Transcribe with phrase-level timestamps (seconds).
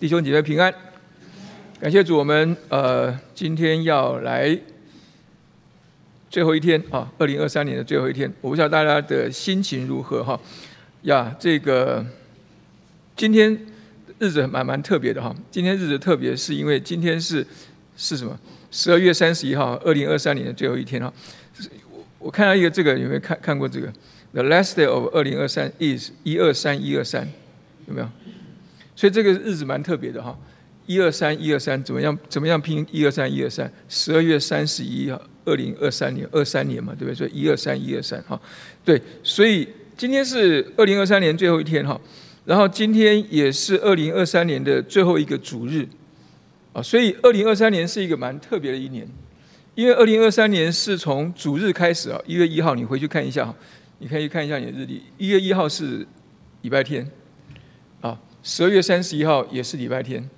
[0.00, 0.72] 弟兄姐妹平安，
[1.80, 4.56] 感谢主，我们呃今天要来
[6.30, 10.40] 最后一天啊，二零二三年的最后一天，我不知道大家的心情如何哈
[11.02, 11.34] 呀？
[11.40, 12.06] 这个
[13.16, 13.58] 今天
[14.20, 17.44] 日子蛮蛮特别的哈，今天日子特别是因为今天是
[17.96, 18.38] 是什么？
[18.70, 21.12] 十二月三十一号，二零二三年的最后一天哈。
[21.90, 23.92] 我我看到一个这个有没有看看过这个
[24.32, 27.28] ？The last day of 二零二三 is 一二三一二三，
[27.88, 28.08] 有没有？
[28.98, 30.36] 所以这个日子蛮特别的哈，
[30.86, 32.18] 一二三一二三怎么样？
[32.28, 33.72] 怎么样拼一二三一二三？
[33.88, 37.14] 十二月三十一号，二零二三年二三年嘛，对不对？
[37.14, 38.40] 所以一二三一二三哈，
[38.84, 42.00] 对，所以今天是二零二三年最后一天哈，
[42.44, 45.86] 然后今天也是二零二三年的最后一个主日
[46.72, 49.08] 啊，所以二零二三年是一个蛮特别的一年，
[49.76, 53.54] 因为二零二三年是从主日开始啊，一月一号你回去看一下哈，
[54.00, 56.04] 你可以看一下你的日历，一月一号是
[56.62, 57.08] 礼拜天。
[58.42, 60.28] 十二月三十一号也是礼拜天，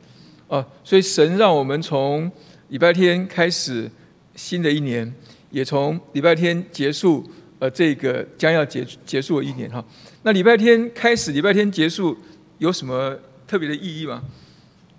[0.49, 2.31] 啊，所以神让我们从
[2.69, 3.91] 礼拜天开始
[4.35, 5.13] 新的一年，
[5.51, 7.25] 也从礼拜天结束，
[7.59, 9.85] 呃，这个将要结结束的一年哈。
[10.23, 12.17] 那礼拜天开始，礼拜天结束
[12.59, 13.17] 有什么
[13.47, 14.23] 特别的意义吗？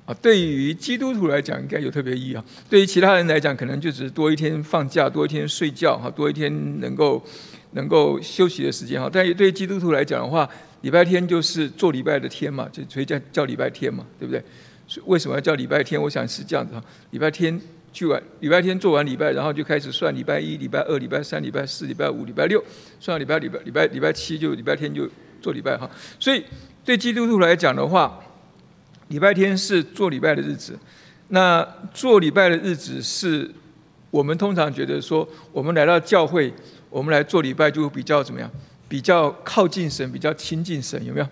[0.05, 2.43] 啊，对于基督徒来讲，应该有特别意义啊。
[2.69, 7.23] 对于其他人来讲，可能就只是多一天放假，多一天睡觉哈，多一天能够
[7.73, 9.09] 能够休息的时间哈。
[9.11, 10.49] 但对基督徒来讲的话，
[10.81, 14.43] 礼拜天就是做礼拜的天嘛，就所以叫叫礼拜天嘛，对不对？
[14.87, 16.01] 所以为什么要叫礼拜天？
[16.01, 16.83] 我想是这样子哈。
[17.11, 17.59] 礼拜天
[17.93, 22.61] 去完，礼拜天做完礼拜，然后就开始算礼拜一、礼拜二、礼拜三、礼拜四、礼拜五、礼拜六，
[22.99, 25.07] 算到礼拜礼拜礼拜礼拜七就礼拜天就
[25.41, 25.89] 做礼拜哈。
[26.19, 26.43] 所以
[26.83, 28.19] 对基督徒来讲的话，
[29.09, 30.77] 礼拜天是做礼拜的日子。
[31.29, 33.49] 那做礼拜的日子是
[34.09, 36.51] 我们通常觉得说，我们来到教会，
[36.89, 38.51] 我们来做礼拜就比较怎么样？
[38.91, 41.27] 比较靠近神，比较亲近神，有没有？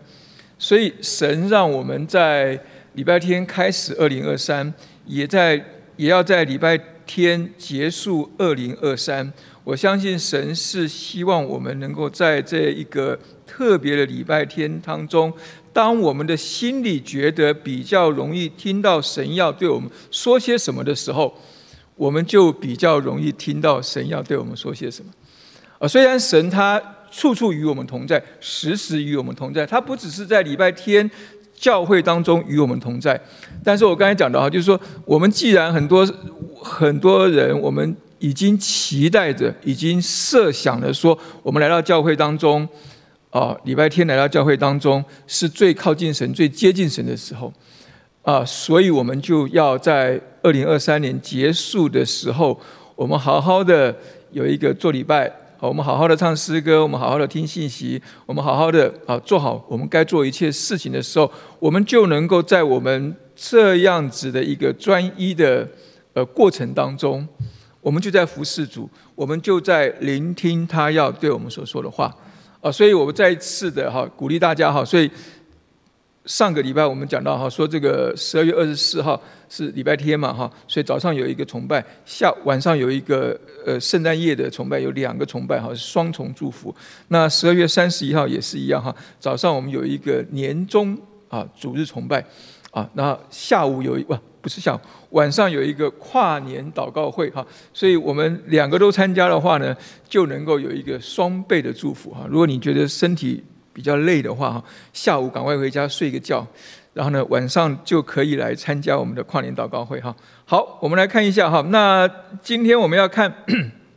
[0.57, 2.57] 所以神让我们在
[2.93, 4.73] 礼拜天开始二零二三，
[5.05, 5.61] 也在
[5.97, 9.29] 也要在礼拜天结束二零二三。
[9.66, 15.34] 我相信神是希望我们能够在这一个特别的礼拜天当中，
[15.73, 21.38] 当我们的心里觉得比较容易听到神要对我们说些什么的时候，
[21.97, 25.11] 我们就比较容易听到神要对我们说些什么。
[25.79, 26.81] 啊，虽然神他。
[27.12, 29.66] 处处与我们同在，时时与我们同在。
[29.66, 31.09] 他不只是在礼拜天
[31.53, 33.20] 教会当中与我们同在，
[33.64, 36.08] 但是我刚才讲的哈，就是说，我们既然很多
[36.62, 42.66] 很多人，我们已经期待着，已经设想了说，我们来到教会当中，
[43.30, 47.52] 啊，礼拜天来到教会当中是最靠近神、最接近神的时候，
[48.22, 52.58] 啊，所以我们就要在二零二三年结束的时候，
[52.96, 53.94] 我们好好的
[54.31, 55.30] 有一个做礼拜。
[55.62, 65.68] 好，我们好好的唱诗歌，我们好好的听信息，我们好好的啊做好我们该做一切事情的时候，我们就能够在我们这样子的一个专一的
[66.14, 67.28] 呃过程当中，
[67.81, 72.16] 我们就在服侍主，我们就在聆听他要对我们所说的话
[72.62, 75.12] 啊，所以我们再一次的哈鼓励大家哈，所以。
[76.26, 86.73] 上个礼拜我们讲到哈，说这个十二月二十四号是礼拜天嘛哈，所以早上有一个崇拜，下晚上有一个呃圣诞夜的崇拜，有两个崇拜哈是，双重祝福。
[87.07, 90.95] 那十二月三十一号也是一样哈，早上我们有一个年终
[91.27, 92.23] 啊主日崇拜
[92.71, 94.79] 啊，那下午有一不不是下午，
[95.09, 99.75] 晚上有一个跨年祷告会哈，所以我们两个都参加的话呢，
[100.07, 102.25] 就能够有一个双倍的祝福哈。
[102.29, 103.43] 如果你觉得身体，
[103.79, 106.45] 比较累的话哈，下午赶快回家睡个觉，
[106.94, 110.13] 然后呢晚上就可以来参加我们的跨年祷告会哈。
[110.44, 111.66] 好，我们来看一下哈。
[111.69, 112.06] 那
[112.44, 113.34] 今天我们要看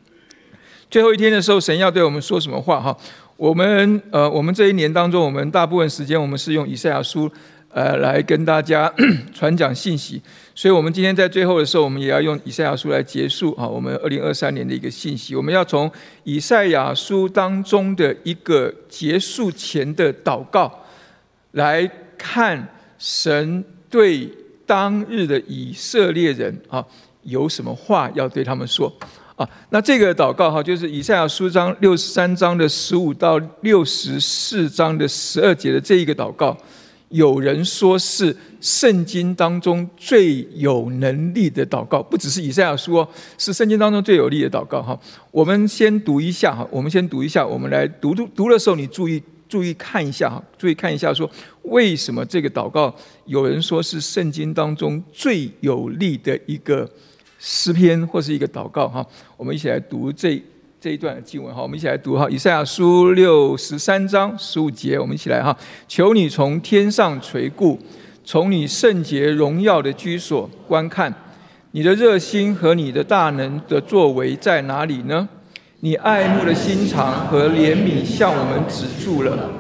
[0.89, 2.97] 最后一天的时候，神要对我们说什么话哈？
[3.37, 7.29] 我们呃，我们这一年当中，我们大部分时间我们是用以赛亚书。
[7.73, 8.93] 呃，来跟大家
[9.33, 10.21] 传讲信息，
[10.55, 15.35] 所以，我们今天在最后的时候，我们也要用以赛亚书来结束啊，我们二零二三年的一个信息。
[15.35, 15.91] 我们要从
[16.25, 20.71] 以赛亚书当中的一个结束前的祷告
[21.53, 22.69] 来看
[22.99, 24.31] 神对
[24.67, 26.85] 当日的以色列人啊
[27.23, 28.93] 有什么话要对他们说
[29.35, 29.49] 啊。
[29.71, 36.55] 那这个祷告哈，就是以赛亚书章六十三章的十五到六十四章的十二节的这一个祷告。
[37.13, 44.99] 有人说是圣经当中最有能力的祷告，不只是以赛亚书哦，是圣经当中最有力的祷告哈。
[45.31, 51.31] 我们先读一下哈，我们先读一下，我们来读读读的时候，你注意注意看一下哈，注意看一下说
[51.63, 52.95] 为什么这个祷告
[53.27, 56.89] 有人说是圣经当中最有力的一个
[57.39, 59.07] 诗篇或是一个祷告哈。
[59.37, 60.43] 我们一起来读这。
[60.83, 62.29] 这一段经文哈，我们一起来读哈。
[62.29, 65.57] 以赛亚书六十三章十五节，我们一起来哈。
[65.87, 67.79] 求你从天上垂顾，
[68.25, 71.15] 从你圣洁荣耀的居所观看。
[71.71, 75.29] 你的热心和你的大能的作为在哪里呢？
[75.79, 79.53] 你爱慕的心肠和怜悯向我们止住了。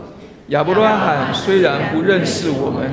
[0.48, 2.90] 亚伯拉罕虽然不认识我们，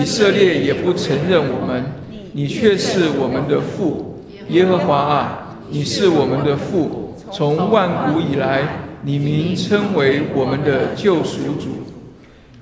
[0.00, 1.84] 以色列也不承认我们，
[2.32, 7.02] 你却是我们的父，耶和华啊，你是我们的父。
[7.32, 8.62] 从万古以来，
[9.02, 11.84] 你名称为我们的救赎主，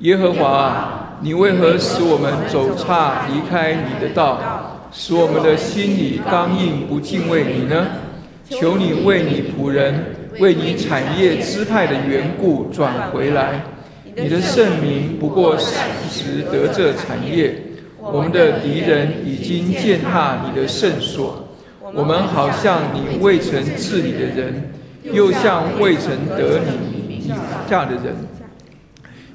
[0.00, 4.40] 耶和华啊，你为何使我们走岔离开你的道？
[4.90, 7.86] 使我们的心里刚硬，不敬畏你呢？
[8.48, 9.92] 求你为你仆人、
[10.38, 13.60] 为你产业支派的缘故转回来。
[14.16, 17.54] 你的圣名不过时得这产业，
[17.98, 21.43] 我们的敌人已经践踏你的圣所。
[21.94, 24.70] 我们好像你未曾治理的人，
[25.04, 27.32] 又像未曾得你以
[27.70, 28.16] 下的人。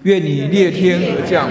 [0.04, 1.50] 愿你裂天而降，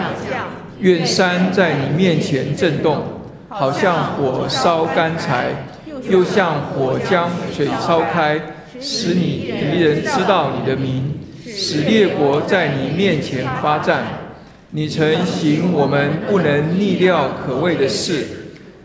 [0.80, 3.02] 愿山在你面前震动。
[3.48, 5.46] 好像火烧干柴，
[6.10, 8.38] 又像火将水烧开，
[8.78, 14.04] 使你敌人知道你的名，使列国在你面前发战。
[14.70, 18.26] 你曾行我们不能逆料可畏的事，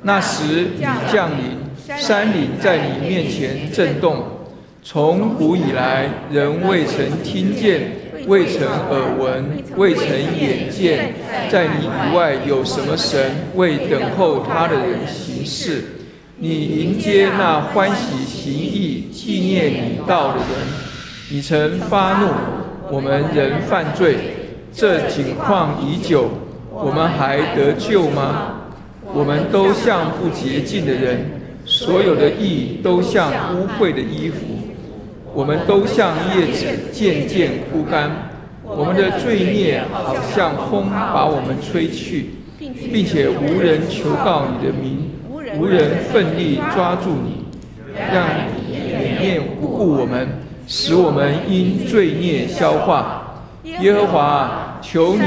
[0.03, 1.57] 那时你降临，
[1.97, 4.23] 山岭在你面前震动。
[4.81, 8.03] 从古以来，人未曾听见。
[8.25, 11.13] 未曾耳闻，未曾眼见，
[11.51, 13.19] 在你以外有什么神
[13.55, 15.83] 为等候他的人行事？
[16.37, 20.47] 你迎接那欢喜行义、纪念你道的人。
[21.29, 22.29] 你曾发怒，
[22.89, 24.15] 我们人犯罪，
[24.71, 26.29] 这景况已久，
[26.71, 28.53] 我们还得救吗？
[29.13, 31.41] 我们都像不洁净的人，
[31.73, 34.45] 所有的义都像污秽的衣服。
[35.33, 38.11] 我们都像叶子渐渐枯干，
[38.63, 42.29] 我们的罪孽好像风把我们吹去，
[42.59, 45.09] 并且无人求告你的名，
[45.57, 47.45] 无人奋力抓住你，
[47.97, 50.27] 让你掩面不顾我们，
[50.67, 53.41] 使我们因罪孽消化。
[53.81, 55.23] 耶和华，求你，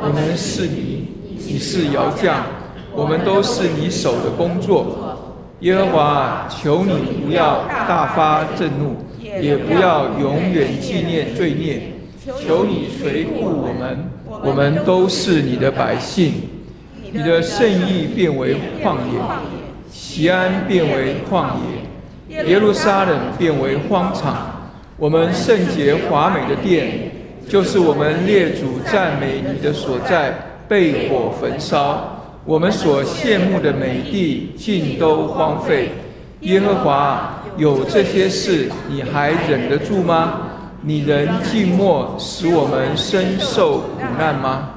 [0.00, 1.06] 我们是你，
[1.46, 2.44] 你是摇匠，
[2.98, 5.16] 我们都是你手的工作。
[5.60, 8.96] 耶和华，求你不要大发震怒，
[9.40, 11.92] 也不要永远纪念罪孽。
[12.44, 14.10] 求你垂顾我们，
[14.42, 16.32] 我们都是你的百姓。
[17.12, 19.20] 你的圣意变为旷野，
[19.88, 21.46] 西安变为旷
[22.28, 24.72] 野，耶路撒冷变为荒场。
[24.96, 27.12] 我们圣洁华美的殿，
[27.48, 30.34] 就是我们列祖赞美你的所在，
[30.68, 32.16] 被火焚烧。
[32.48, 35.90] 我们所羡慕的美地尽都荒废。
[36.40, 40.48] 耶和华有这些事，你还忍得住吗？
[40.80, 44.70] 你能静默，使我们深受苦难吗？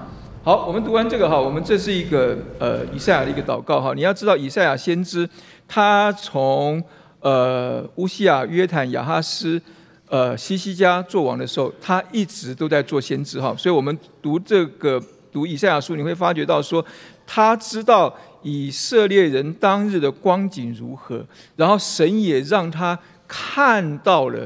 [0.43, 3.93] 好，我们读完这个哈，我们这是一个呃以赛亚的一个祷告哈。
[3.95, 5.29] 你要知道，以赛亚先知
[5.65, 6.83] 他从
[7.21, 9.61] 呃乌西亚、约坦、亚哈斯、
[10.09, 13.55] 呃西西家做王的时候，他一直都在做先知哈。
[13.57, 15.01] 所以我们读这个
[15.31, 16.85] 读以赛亚书，你会发觉到说。
[17.33, 21.25] 他知道以色列人当日的光景如何，
[21.55, 24.45] 然后神也让他看到了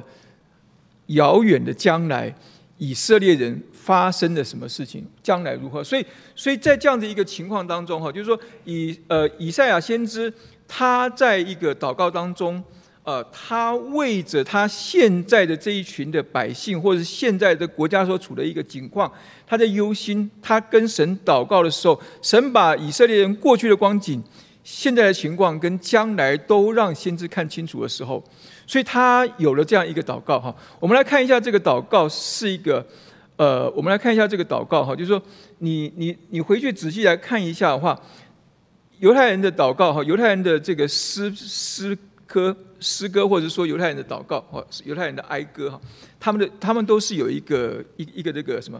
[1.07, 2.31] 遥远的将来，
[2.77, 5.83] 以色列人发生了什么事情，将来如何。
[5.83, 6.05] 所以，
[6.35, 10.31] 所以在这样的一个情况当中，哈，就是说，以呃以赛亚先知
[10.67, 12.63] 他在一个祷告当中。
[13.05, 19.09] 呃，他为着他现在的这一群的百姓，或者是现在的国家所处的一个境况，
[19.45, 20.27] 他在忧心。
[20.41, 24.23] 他跟神祷告的时候，神把以色列人过去的光景、
[24.63, 28.23] 现在的情况跟将来都让先知看清楚的时候，
[28.65, 30.39] 所以他有了这样一个祷告。
[30.39, 32.83] 哈，我们来看一下这个祷告是一个，
[33.35, 34.83] 呃，我们来看一下这个祷告。
[34.83, 35.21] 哈，就是说，
[35.59, 38.01] 你你你回去仔细来看一下的话，
[38.97, 41.95] 犹太人的祷告，哈，犹太人的这个诗诗。
[42.27, 45.81] 歌诗歌，或者说犹太人的祷告，或犹太人的哀歌，哈，
[46.19, 48.79] 他们的他们都是有一个一一个这个什么，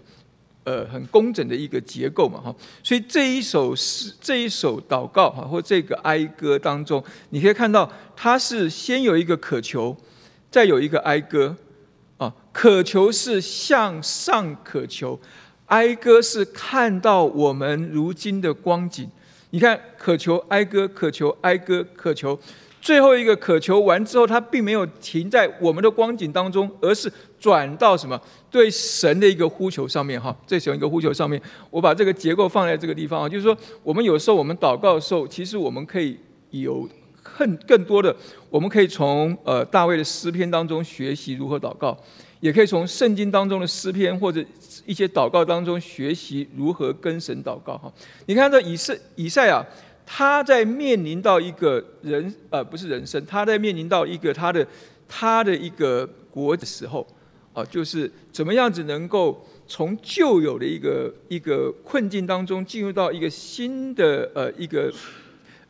[0.63, 2.55] 呃，很工整的一个结构嘛，哈。
[2.83, 9.97] 所以这一首诗，这一首祷告，哈，或这个哀歌当中，你可以看到，它是先有一个渴求，
[10.51, 11.55] 再有一个哀歌，
[12.17, 15.19] 啊，渴求是向上渴求，
[15.65, 19.09] 哀歌是看到我们如今的光景。
[19.49, 22.39] 你看，渴求哀歌，渴求哀歌，渴求。
[22.85, 30.33] 最后一个渴求完之后，他并没有停在我们的光景当中，而是转到什么对神的一个呼求上面哈。
[30.45, 36.15] 最喜欢一个呼求上面，我把这个结构放在这个地方啊，就是说，我们有时候我们祷告的时候，其实我们可以
[36.51, 36.87] 有
[37.23, 38.15] 更更多的，
[38.51, 41.97] 我们可以从呃大卫的诗篇当中学习如何祷告，
[42.39, 44.45] 也可以从圣经当中的诗篇或者
[44.85, 47.75] 一些祷告当中学习如何跟神祷告。
[47.79, 47.91] 哈，
[48.27, 49.65] 你看这以赛以赛亚，
[50.05, 54.65] 他在面临到一个人呃不是人生，他在面临到一个他的
[55.07, 57.05] 他的一个国的时候，
[57.53, 59.45] 啊，就是怎么样子能够。
[59.67, 64.93] 从旧有的一个一个困境当中进入到一个新的呃一个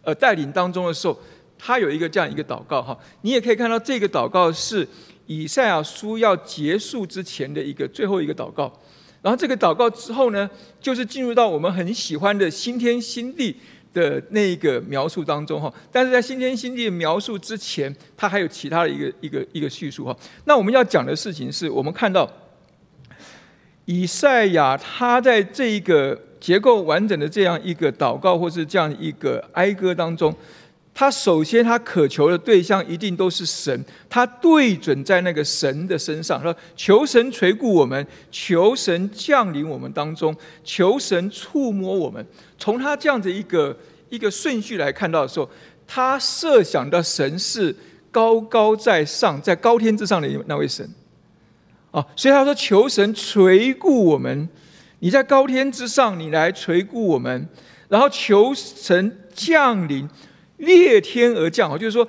[0.01, 1.17] 呃带领当中的时候，
[1.57, 4.85] 他有一个这样一个祷告哈，你也可以看到这个祷告是
[5.27, 8.69] 以赛亚书要结束之前的一个最后一个祷告，
[9.21, 10.49] 然后这个祷告之后呢，
[10.81, 13.55] 就是进入到我们很喜欢的新天新地
[13.95, 20.15] 的那一个描述当中哈，但是在新天新地描述之前，它还有其他的一个一个一个叙述哈。
[20.43, 22.29] 那我们要讲的事情是我们看到。
[23.87, 30.35] 以赛亚他在这一个结构完整的这样一个祷告，或是这样一个哀歌当中，
[30.97, 40.33] 他首先他渴求的对象一定都是神，他对准在那个神的身上，说求神垂顾我们，求神降临我们当中，
[40.63, 42.25] 求神触摸我们。
[42.57, 43.77] 从他这样的一个
[44.09, 45.49] 一个顺序来看到的时候，
[45.85, 47.75] 他设想的神是
[48.09, 50.89] 高高在上，在高天之上的那位神。
[51.91, 54.49] 啊，所以他说：“求神垂顾我们，
[54.99, 57.47] 你在高天之上，你来垂顾我们，
[57.87, 60.09] 然后求神降临，
[60.57, 61.77] 裂天而降。
[61.77, 62.07] 就是说，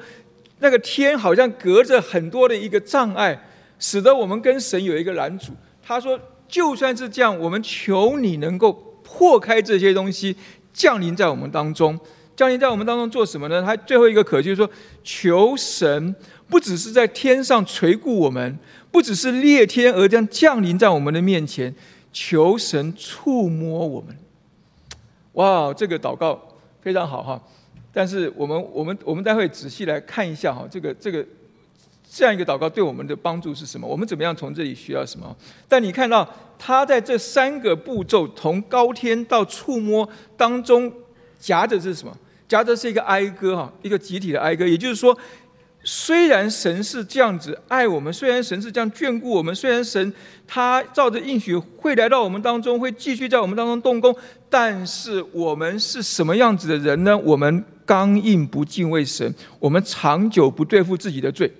[0.58, 3.38] 那个天好像隔着很多的一个障碍，
[3.78, 5.52] 使得我们跟神有一个拦阻。
[5.82, 8.72] 他说，就算是这样，我们求你能够
[9.02, 10.36] 破开这些东西，
[10.72, 11.98] 降临在我们当中。
[12.34, 13.62] 降临在我们当中做什么呢？
[13.62, 14.68] 他最后一个可就是说，
[15.02, 16.14] 求神
[16.48, 21.74] 不只是在天上垂顾我们。”不只是裂天而将降临在我们的面前，
[22.14, 24.16] 求神触摸我们。
[25.32, 26.40] 哇，这个祷告
[26.80, 27.42] 非常好哈！
[27.96, 31.24] 但是我们我们我们待会仔细来看一下哈，这个这个
[32.06, 33.86] 这样一个祷告对我们的帮助是什么？
[33.86, 35.34] 我们怎么样从这里学到什么？
[35.66, 40.92] 但你看到他在这三个步骤，从高天到触摸当中
[41.38, 42.14] 夹着是什么？
[42.46, 45.16] 夹着是一个哀歌哈，一个集体的哀歌，也就是说。
[45.88, 50.12] 虽然神是这样子爱我们，虽然神是这样眷顾我们，虽然神
[50.44, 54.12] 他照着应许会来到我们当中，会继续在我们当中动工，
[54.50, 57.16] 但是我们是什么样子的人呢？
[57.16, 61.50] 我们刚硬不敬畏神，我们长久不对付自己的罪，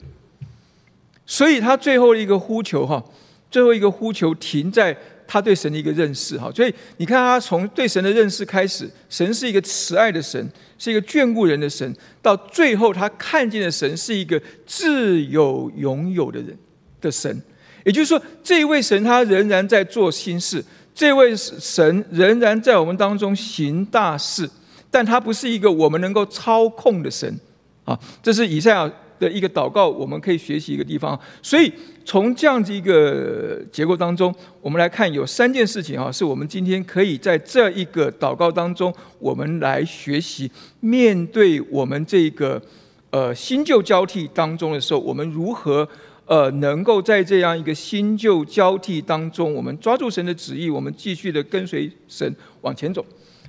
[1.25, 3.03] 所以他最后一个呼求哈，
[3.51, 4.95] 最后一个呼求停在。
[5.29, 11.93] 他对神的一个认识，哈，所以你看他从对神的认识开始，神是一个慈爱的神，是一个眷顾人的神，
[12.23, 16.57] 到最后他看见的神是一个自有拥有的人
[17.01, 17.43] 的神，
[17.85, 20.65] 也就是说，这位神他仍然在做新事，
[20.95, 24.49] 这位神仍然在我们当中行大事，
[24.91, 27.39] 但他不是一个我们能够操控的神，
[27.85, 28.93] 啊，这是以赛亚。
[29.19, 31.19] 的一个祷告，我们可以学习一个地方。
[31.41, 31.73] 所以
[32.05, 40.51] 从这样子一个结构当中，我们来看有三件事情啊，是我们今天可以在这一个祷告当中，我们来学习
[40.81, 42.61] 面对我们这个
[43.09, 45.89] 呃新旧交替当中的时候，我们如何
[46.27, 53.03] 呃能够在这样一个新旧交替当中，我们抓住神的旨意，我们继续的跟随神往前走。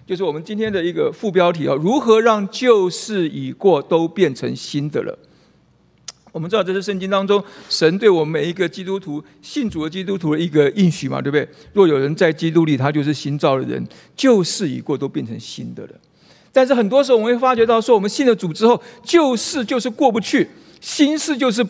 [0.08, 5.20] 就是我们今天的一个副标题啊，如何让旧事已过都变成新的了。
[6.32, 11.46] 我们知道这是圣经当中神对我们每一个基督徒信主的基督徒的一个应许嘛，对不对？
[11.74, 13.86] 若有人在基督里，他就是新造的人，
[14.16, 15.90] 旧事已过，都变成新的了。
[16.54, 20.48] 但是很多时候我们会发觉到，说我们信了主之后，旧事就是过不去，
[20.80, 21.66] 新事就是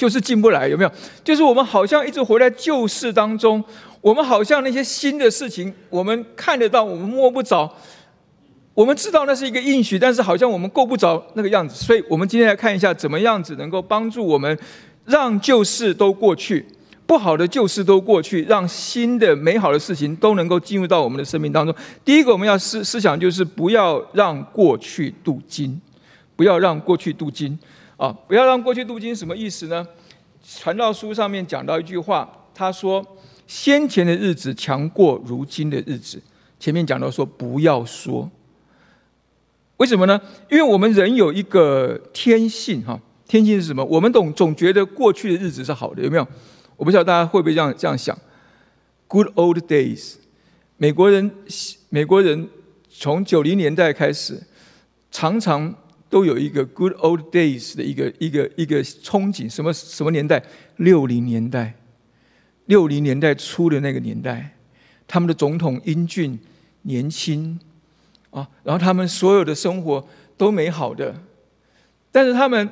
[0.00, 0.90] 就是进不来，有没有？
[1.22, 3.62] 就是我们好像一直活在旧事当中，
[4.00, 7.70] 我们好像那些新的事情，我们看得到，我们摸不着。
[8.72, 14.58] 我们知道那是一个应许，但是好像我们够不着那个样子，所以我们今天来看一下，怎么样子能够帮助我们，
[15.04, 16.64] 让旧事都过去，
[17.04, 21.74] 不好的旧事都过去，让新的美好的事情都能够进入到我们的生命当中。
[22.02, 25.78] 第一个，我们要思思想就是不要让过去镀金，
[26.34, 27.58] 不要让过去镀金
[28.00, 28.10] 啊！
[28.26, 29.86] 不要让过去镀金，什么意思呢？
[30.42, 33.06] 传道书上面讲到一句话，他说
[33.46, 36.18] ：“先前的日子强过如今的日子。”
[36.58, 38.30] 前面讲到说，不要说。
[39.76, 40.18] 为什么呢？
[40.50, 43.84] 因为我们人有一个天性，哈，天性是什么？
[43.84, 46.26] 我们总总觉得过去的日子是好的，有没有？
[46.78, 48.18] 我不知道大家会不会这样这样想。
[49.08, 50.14] Good old days，
[50.78, 51.30] 美国人，
[51.90, 52.48] 美国人
[52.88, 54.42] 从九零年代开始，
[55.10, 55.74] 常常
[56.10, 59.48] 都有一个 Good old days 的一个一个一个憧憬。
[59.48, 60.42] 什么什么年代？
[60.76, 61.74] 六零年代，
[62.66, 64.56] 六零年代初的那个年代，
[65.06, 66.38] 他们的总统英俊
[66.82, 67.58] 年轻。
[68.30, 71.12] 啊，然后他们所有的生活都美好的，
[72.12, 72.68] 但是他们，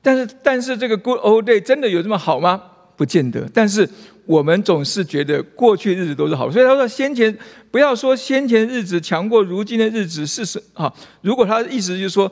[0.00, 2.62] 但是但是这个 good old day 真的有这么好吗？
[2.96, 3.46] 不见得。
[3.52, 3.86] 但是
[4.24, 7.36] 我们总是觉得过去日子都是好，所以他说先前
[7.70, 10.90] 不要说先前日子强过如今的日子是什啊？
[11.20, 12.30] 如果他的意思就是说。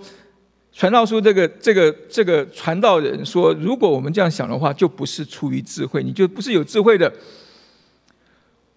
[0.77, 7.13] 传道书这个这个这个传道人说，如果我们这样想的话，就不是出于智慧，你就不是有智慧的。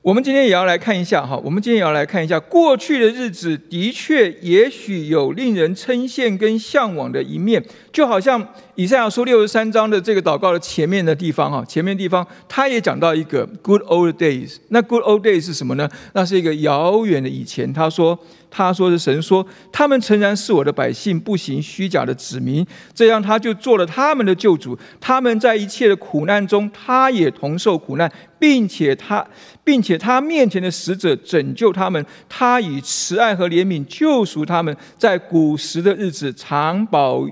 [0.04, 7.62] 我们今天也要来看一下哈，我们今天也要来看一下过去的日子，的确也许有令人称羡跟向往的一面，
[7.92, 15.89] 就好像以赛亚书六十三章的这个祷告的前面的地方哈，前面地方他也讲到一个 good old days，那 good old days 是什么呢？
[16.13, 18.18] 那是一个遥远的以前，他说。
[18.58, 24.76] 他说是神说，他们诚然是我的百姓，不行虚假的子民，这样他就做了他们的救主。
[25.00, 29.24] 他们在一切的苦难中，他也同受苦难，并且他，
[29.64, 37.24] 并且他面前的使者拯救他们，他以慈爱和怜悯救赎他们，在古时的日子常保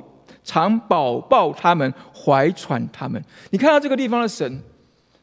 [0.44, 3.20] 常保抱他们，怀揣他们。
[3.50, 4.62] 你看到这个地方的神，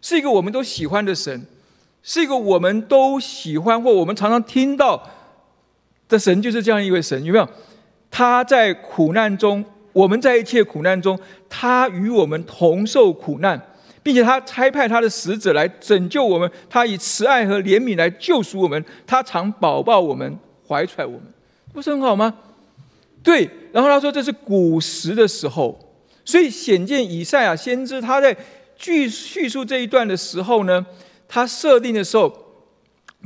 [0.00, 1.46] 是一个我们都喜欢的神，
[2.02, 5.00] 是一个我们都喜欢或我们常常听到。
[6.12, 7.48] 这神就是这样一位神，有没有？
[8.10, 9.64] 他在苦难中，
[9.94, 13.58] 我们在一切苦难中，他与我们同受苦难，
[14.02, 20.38] 并且他差派他的使者来拯救我们，他以慈爱和怜悯来救赎我们，他常保抱我们，
[20.68, 21.22] 怀揣我们，
[21.72, 22.34] 不是很好吗？
[23.22, 23.48] 对。
[23.72, 25.78] 然后他说这是古时的时候，
[26.26, 28.36] 所以显见以赛亚先知他在
[28.76, 30.84] 叙叙述这一段的时候呢，
[31.26, 32.30] 他设定的时候，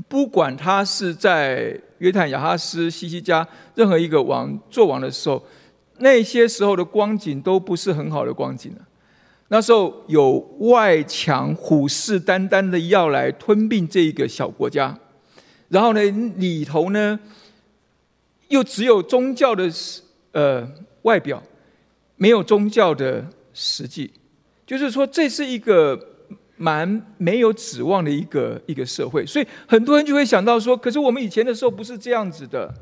[0.08, 1.80] 不管他是在。
[2.00, 5.42] 约坦、亚哈斯、西西加，任何一个王做王的时候，
[6.00, 8.86] 那些时候的光景都不是很好的光景了。
[9.48, 14.98] 那时候有外强虎视眈眈的要来吞并这一个小国家，
[15.68, 16.02] 然后呢，
[16.36, 17.18] 里头呢
[18.48, 19.66] 又只有宗教的
[20.32, 20.70] 呃
[21.04, 21.42] 外表，
[22.16, 23.24] 没有宗教的
[23.54, 24.12] 实际，
[24.66, 25.98] 就是说这是一个。
[26.56, 32.72] 蛮没有指望的一个一个社会，所以很多人就会想到说：，可是我们以前的时候不是这样子的，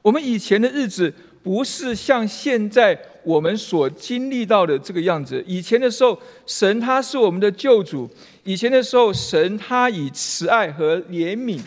[0.00, 5.44] 我们以前的日子不是像现在我们所经历到的这个样子。
[5.46, 8.08] 以前的时候，神他是我们的救主；
[8.44, 11.60] 以前的时候，神他以慈爱和怜悯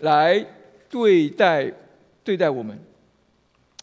[0.00, 0.44] 来
[0.90, 1.72] 对待
[2.24, 2.76] 对待我们。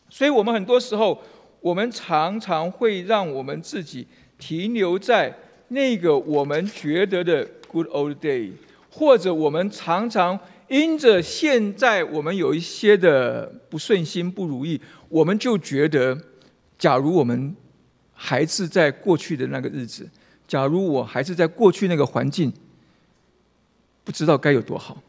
[0.10, 1.22] 所以，我们很多时候，
[1.62, 4.06] 我们常常会让我们自己
[4.38, 5.34] 停留在。
[5.70, 8.52] 那个我们觉得的 good old day，
[8.92, 16.18] 或者我们常常因着现在我们有一些的不顺心、不如意，我们就觉得，
[16.78, 17.56] 假如我们
[18.14, 20.10] 还是在过去的那个日子，
[20.48, 22.52] 假如我还是在过去那个环境，
[24.04, 25.02] 不知道该有多好。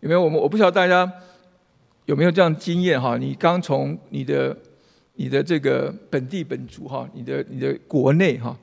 [0.00, 0.38] 有没有我们？
[0.40, 1.10] 我不晓得大家
[2.04, 3.16] 有没有这样经验哈？
[3.16, 4.56] 你刚从你的、
[5.14, 8.56] 你的这个本地本族哈，你的、你的国内哈。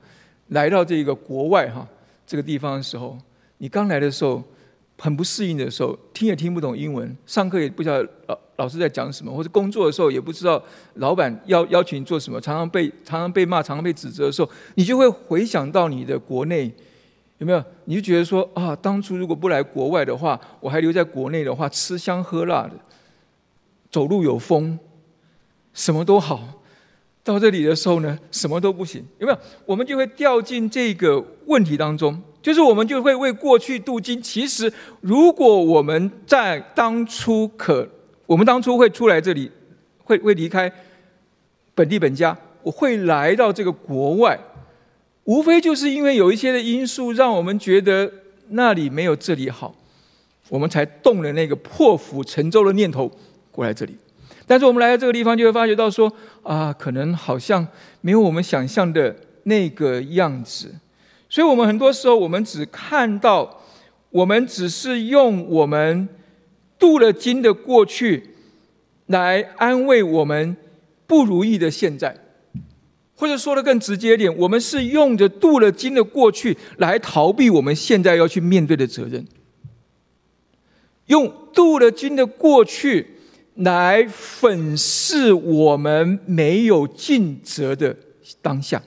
[0.50, 1.88] 来到这个国外哈
[2.26, 3.18] 这个地方的时候，
[3.58, 4.44] 你刚来的时候
[5.00, 10.62] 很不适应的时候，听也听不懂英文，上课也不知道老老师在讲什么，或者工作的时候也不知道
[10.96, 16.72] 老板要邀请你做什么，常常被常常被骂，常常被指责的时候，你就会回想到你的国内
[17.40, 17.64] 有没有？
[17.86, 22.72] 你就觉得说啊，当初如果不来国外的话，我还留在国内的话，吃香喝辣的，
[23.90, 24.78] 走路有风，
[25.74, 26.48] 什么都好。
[27.24, 29.40] 到这里的时候呢，什么都不行，有没有？
[29.66, 34.22] 我们就会掉进这个问题当中，就是我们就会为过去镀金。
[34.22, 37.88] 其实，如果我们在当初可，
[38.26, 39.50] 我们当初会出来这里，
[40.04, 40.70] 会会离开
[41.74, 44.38] 本地本家，我会来到这个国外，
[45.24, 48.12] 无非就是因为有一些的因素，让我们觉得
[48.50, 49.74] 那里没有这里好，
[50.50, 53.10] 我们才动了那个破釜沉舟的念头，
[53.50, 53.96] 过来这里。
[54.46, 56.12] 但是我们来到这个地方，就会发觉到说
[56.44, 57.66] 啊，可能好像
[58.02, 60.76] 没有我们想象的那个样子。
[61.30, 63.62] 所以，我们很多时候，我们只看到，
[64.10, 66.08] 我们只是用我们
[66.78, 68.36] 镀了金的过去，
[69.08, 70.56] 来安慰我们
[71.08, 72.16] 不如意的现在，
[73.16, 79.26] 或者说的更直接一点，我们是用着镀了金的过去来逃避我们现在要去面对的责任，
[81.08, 83.13] 用镀了金的过去。
[83.56, 87.96] 来粉饰我们没有尽责的
[88.42, 88.82] 当下，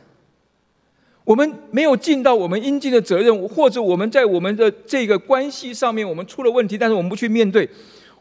[1.25, 7.69] 我们没有尽到我们应尽的责任，或者我们在我们的这个关系上面我们出了问题，但是我们不去面对，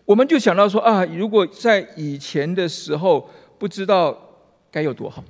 [0.06, 3.28] 我们就想到说啊，如果在以前的时候
[3.58, 4.16] 不知道
[4.72, 5.24] 该有多好。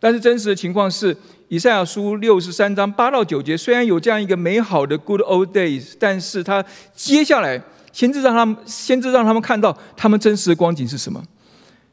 [0.00, 7.62] 但是真实的情况是，以赛亚书六十三章八到九节虽然有这样一个美好的 good old days，但是它接下来。
[7.92, 11.22] 先知让他们，先知让他们看到他们真实的光景是什么？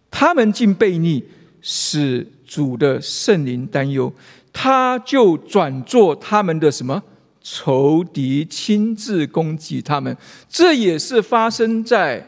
[0.09, 1.23] 他们竟悖逆，
[1.61, 4.11] 使主的圣灵担忧，
[4.51, 7.03] 他就转做他们的什么
[7.41, 10.15] 仇敌，亲自攻击他们。
[10.49, 12.27] 这也是发生在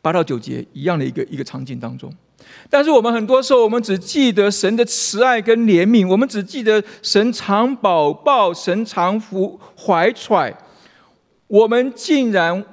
[0.00, 2.12] 八到九节一样的一个一个场景当中。
[2.70, 10.56] 但是我们很多时候，我们只记得神的慈爱跟怜悯，我们只记得神常保抱，神常福怀揣，
[11.48, 12.64] 我们竟然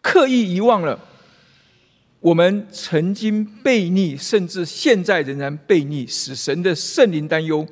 [0.00, 0.98] 刻意遗忘了。
[2.20, 7.64] 我们曾经悖逆，甚至现在仍然悖逆，使神的圣灵担忧。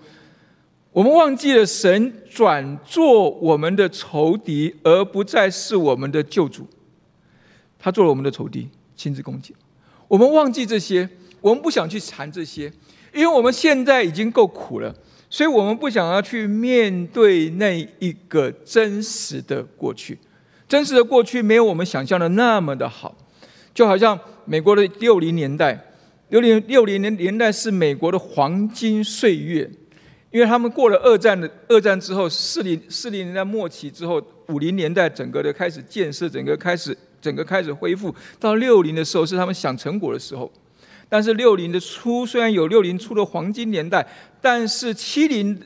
[0.92, 6.68] 我们忘记了神转做我们的仇敌，而不再是我们的救主。
[7.79, 9.53] 他做了我们的仇敌，亲自攻击。
[10.07, 11.09] 我们忘记这些，
[11.40, 12.72] 我们不想去谈这些，
[13.12, 14.94] 因为我们现在已经够苦了，
[15.35, 20.16] 所以我们不想要去面对那一个真实的过去。
[20.68, 23.12] 真实的过去没有我们想象的那么的好，
[23.75, 24.16] 就好像。
[24.44, 25.87] 美国的六零年代，
[26.29, 29.68] 六零六零年年代是美国的黄金岁月，
[30.31, 40.49] 因为他们过了二战的二战之后，四零四零年代末期之后，五零年代整个的开始建设，整个开始整个开始恢复，到六零的时候是他们享成果的时候。
[41.08, 44.06] 但是六零的初虽然有六零初的黄金年代，
[44.40, 45.58] 但是七零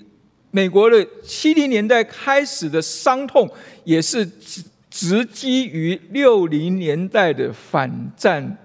[0.51, 3.49] 美国的七零年代开始的伤痛
[3.85, 4.29] 也是
[4.91, 8.57] 直基于六零年代的反战。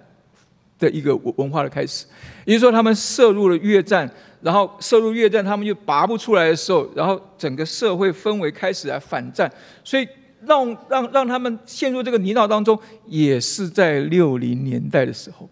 [0.79, 2.05] 的一个文文化的开始，
[2.43, 4.09] 也就是说，他们涉入了越战，
[4.41, 9.49] 然后涉入越战，他们就拔不出来的时候，然后整个社会氛围开始来反战，
[9.81, 10.05] 所以
[10.45, 15.49] 让让让他们陷入这个泥淖当中，也是在六零年代的时候。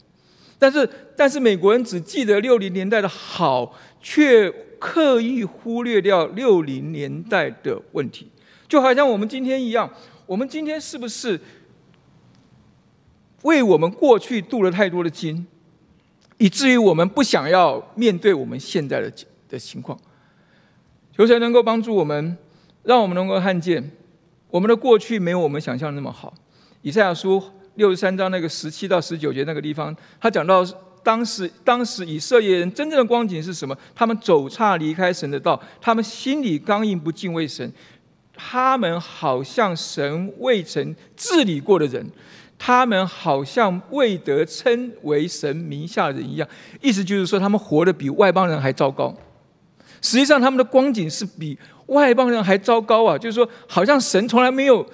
[0.62, 4.48] 但是，但是美国人只记得六零年代的好，却
[4.78, 8.30] 刻意忽略掉六零年代的问题，
[8.68, 9.92] 就好像我们今天一样，
[10.28, 11.40] 我们今天是不是？
[13.42, 15.48] 为我们过去镀了太多的金，
[16.38, 19.12] 以至于我们不想要面对我们现在的
[19.50, 19.98] 的情况。
[21.12, 22.38] 求神能够帮助我们，
[22.84, 23.90] 让我们能够看见
[24.52, 26.32] 我们的过去没有我们想象的那么好。
[26.84, 27.42] 以赛亚书
[27.82, 30.64] 六十三章那个十七到十九节那个地方，他讲到
[31.02, 33.76] 当时当时以色列人真正的光景是什么？
[33.96, 37.74] 他们走岔离开神的道，他们心里刚硬不敬畏神，
[38.36, 42.06] 他们好像神未曾治理过的人。
[42.64, 46.48] 他们好像未得称为神名下人一样，
[46.80, 49.12] 意思就是说，他们活得比外邦人还糟糕。
[50.00, 53.18] 实际上，他们的光景是比外邦人还糟糕啊！
[53.18, 54.86] 就是说，好像神从来没有，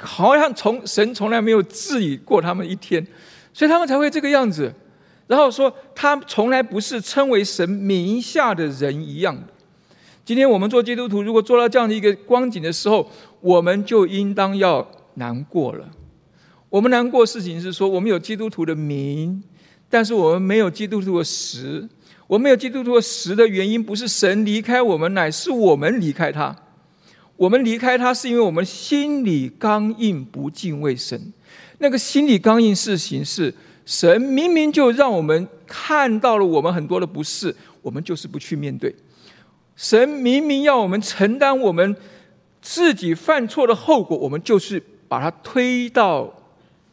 [0.00, 3.06] 好像从神从来没有治理过他们一天，
[3.52, 4.72] 所以他们才会这个样子。
[5.26, 9.36] 然后说，他从来不是称为神名下的人一样。
[10.24, 13.08] 今天我们做基督徒，如果做到这样的一个光景的时候，
[13.40, 15.88] 我们就应当要难过了。
[16.68, 19.42] 我们难过事情是说，我们有基督徒的名，
[19.88, 21.88] 但是我们没有基督徒的实。
[22.26, 26.56] 我们有基督徒的实的原因，不是神离开我们，乃是我们离开他。
[27.40, 31.32] 我们离开他，是因为我们心里刚硬，不敬畏神。
[31.78, 33.54] 那个心里刚硬事情是，
[33.86, 38.94] 神明明就让我们看到了我们很多的不是，我们就是不去面对。
[39.74, 41.96] 神明明要我们承担我们
[42.60, 46.30] 自己犯错的后果，我们就是把它推到。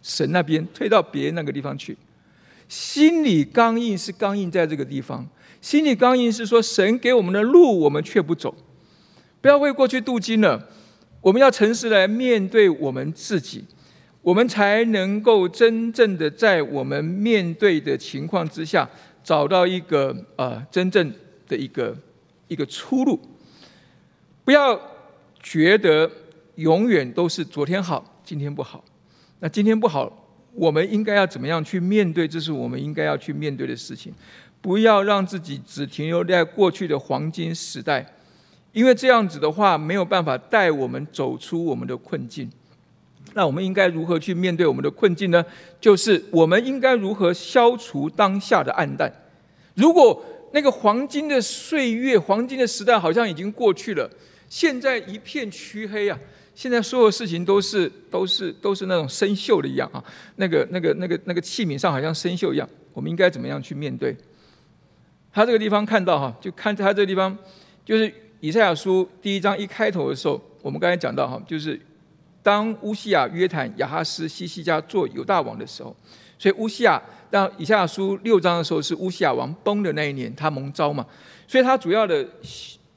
[0.01, 1.97] 神那边推到别人那个地方去，
[2.69, 5.27] 心里刚硬是刚硬在这个地方，
[5.59, 8.55] 心里刚硬是说神给我们的路我们却不走，
[9.41, 10.67] 不要为过去镀金了，
[11.21, 13.63] 我们要诚实来面对我们自己，
[14.21, 18.89] 我们才能够真正的在我们面对的情况之下
[19.23, 21.13] 找到一个呃真正
[21.47, 21.95] 的一个
[22.47, 23.19] 一个出路，
[24.43, 24.79] 不要
[25.41, 26.09] 觉得
[26.55, 28.83] 永远都是昨天好，今天不好。
[29.39, 30.11] 那今天不好，
[30.53, 32.27] 我们应该要怎么样去面对？
[32.27, 34.11] 这是我们应该要去面对的事情。
[34.59, 38.03] 不要让自己只停留在过去的黄金时代，
[38.71, 42.49] 因为这样子的话没有办法带我们走出我们的困境。
[43.33, 45.45] 那我们应该如何去面对我们的困境呢？
[45.79, 49.11] 就是我们应该如何消除当下的暗淡？
[49.75, 54.09] 如果那个黄金的岁月、黄金的时代好像已经过去了，
[54.49, 56.17] 现在一片黢黑啊！
[56.55, 60.03] 现在所有事情都是都是都是那种生锈的一样啊，
[60.37, 64.15] 那个那个那个那个器皿上好像生锈一样，我们应该怎么样去面对？
[65.31, 67.37] 他这个地方看到哈，就看他这个地方，
[67.85, 71.79] 就是以赛亚书第一章一开头的时候，我们刚才讲到哈，就是
[72.41, 75.95] 当乌西亚、约坦、亚哈斯、西西家做犹大王的时候，
[76.37, 81.05] 所以乌西亚当以赛亚书六章的时候是乌西亚王崩的那一年，他蒙召嘛，
[81.47, 82.25] 所以他主要的。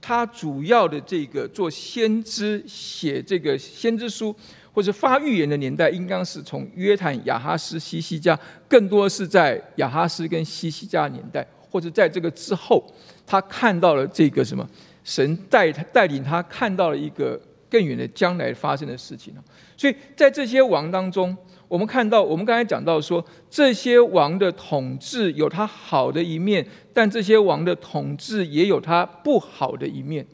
[0.03, 4.35] 他主要的这个做先知写这个先知书，
[4.73, 12.83] 或者发预言的年代，应当是从约坦、亚哈斯、西西家，更多是在亚哈斯跟西西家年代，或者在这个之后，
[13.27, 14.67] 他看到了这个什么
[15.05, 19.35] 神带带领他看到了一个更远的将来发生的事情
[19.77, 21.37] 所以在这些王当中，
[21.69, 30.27] 我们看到，我们刚才讲到说，这些王的统治有他好的一面，但这些王的统治也有他不好的一面，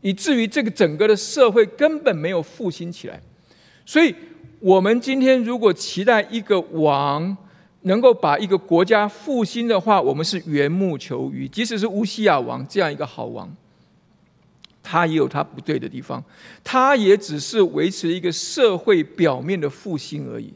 [0.00, 3.20] 以至于这个整个的社会根本没有复兴起来。
[3.84, 4.14] 所以，
[4.58, 7.36] 我们今天如果期待一个王
[7.82, 11.46] 能够把一个国家复兴的话，我们是缘木求鱼。
[11.46, 13.54] 即使是乌西亚王这样一个好王。
[14.82, 16.22] 他也有他不对的地方，
[16.64, 20.52] 他也只是维持一个社会表面的复兴而已。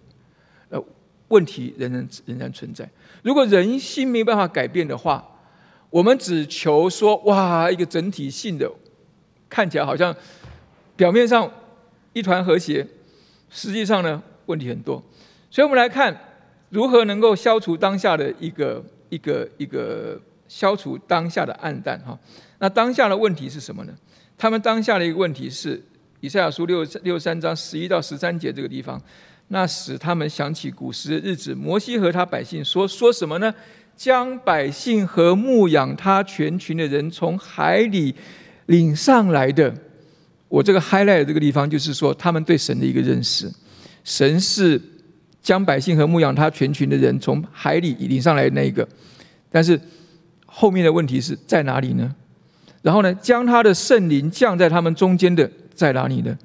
[0.70, 0.82] 呃，
[1.28, 2.88] 问题仍然仍然存在。
[3.22, 5.24] 如果人心没办法改变的话，
[5.90, 8.70] 我们只求说哇，一个整体性的，
[9.48, 10.14] 看起来好像
[10.96, 11.50] 表面上
[12.12, 12.86] 一团和谐，
[13.50, 15.02] 实际上呢问题很多。
[15.50, 16.18] 所以我们来看
[16.70, 22.18] 如何能够消除当下的一个一个一个消除当下的暗淡哈。
[22.64, 23.92] 那当下的问题是什么呢？
[24.38, 25.78] 他们当下的一个问题是，
[26.20, 28.98] 以赛亚书六六三章十一到十三节这个地方，
[29.48, 33.54] 那使他们想起古时的日子，摩西和他百姓说说什么呢？
[33.94, 38.14] 将百姓和牧养他全群的人从海里
[38.64, 39.74] 领上来的。
[40.48, 43.46] 我这个 highlight 这个地方就是说，他们对神的一个认识，
[44.04, 44.80] 神是
[45.42, 48.88] 将百姓和牧养他全群的人从海里领上来的那一个。
[49.50, 49.78] 但是
[50.46, 52.16] 后面的问题是在哪里呢？
[52.84, 56.36] 然后呢，将他的圣灵降在他们中间的在哪里呢？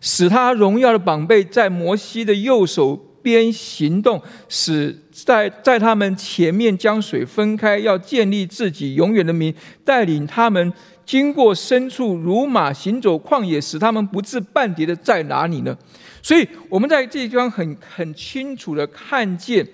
[0.00, 9.52] 使他荣耀的宝贝在摩西的右手边行动，使在在他们前面将水分开，要建立自己永远的名，
[9.84, 10.72] 带领他们
[11.04, 15.76] 经过深处如马行走旷野，使他们不致半跌的在哪里呢？
[16.22, 19.66] 所以，我们在这地方很很清楚的看见。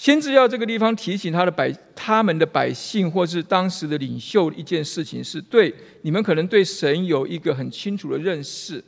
[0.00, 8.82] 先知要这个地方提醒他的百他们的百姓，或是当时的领袖一件事情，是对你们可能对神有一个很清楚的认识，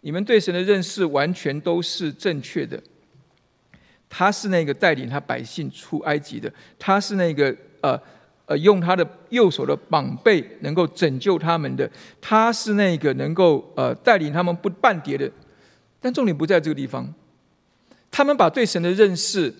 [0.00, 2.82] 你们对神的认识完全都是正确的。
[4.08, 8.00] 他是那个带领他百姓出埃及的，他是那个呃
[8.46, 11.90] 呃用他的右手的膀背能够拯救他们的，
[12.22, 15.30] 他是那个能够呃带领他们不半跌的。
[16.00, 17.12] 但重点不在这个地方，
[18.10, 19.54] 他们把对神的认识。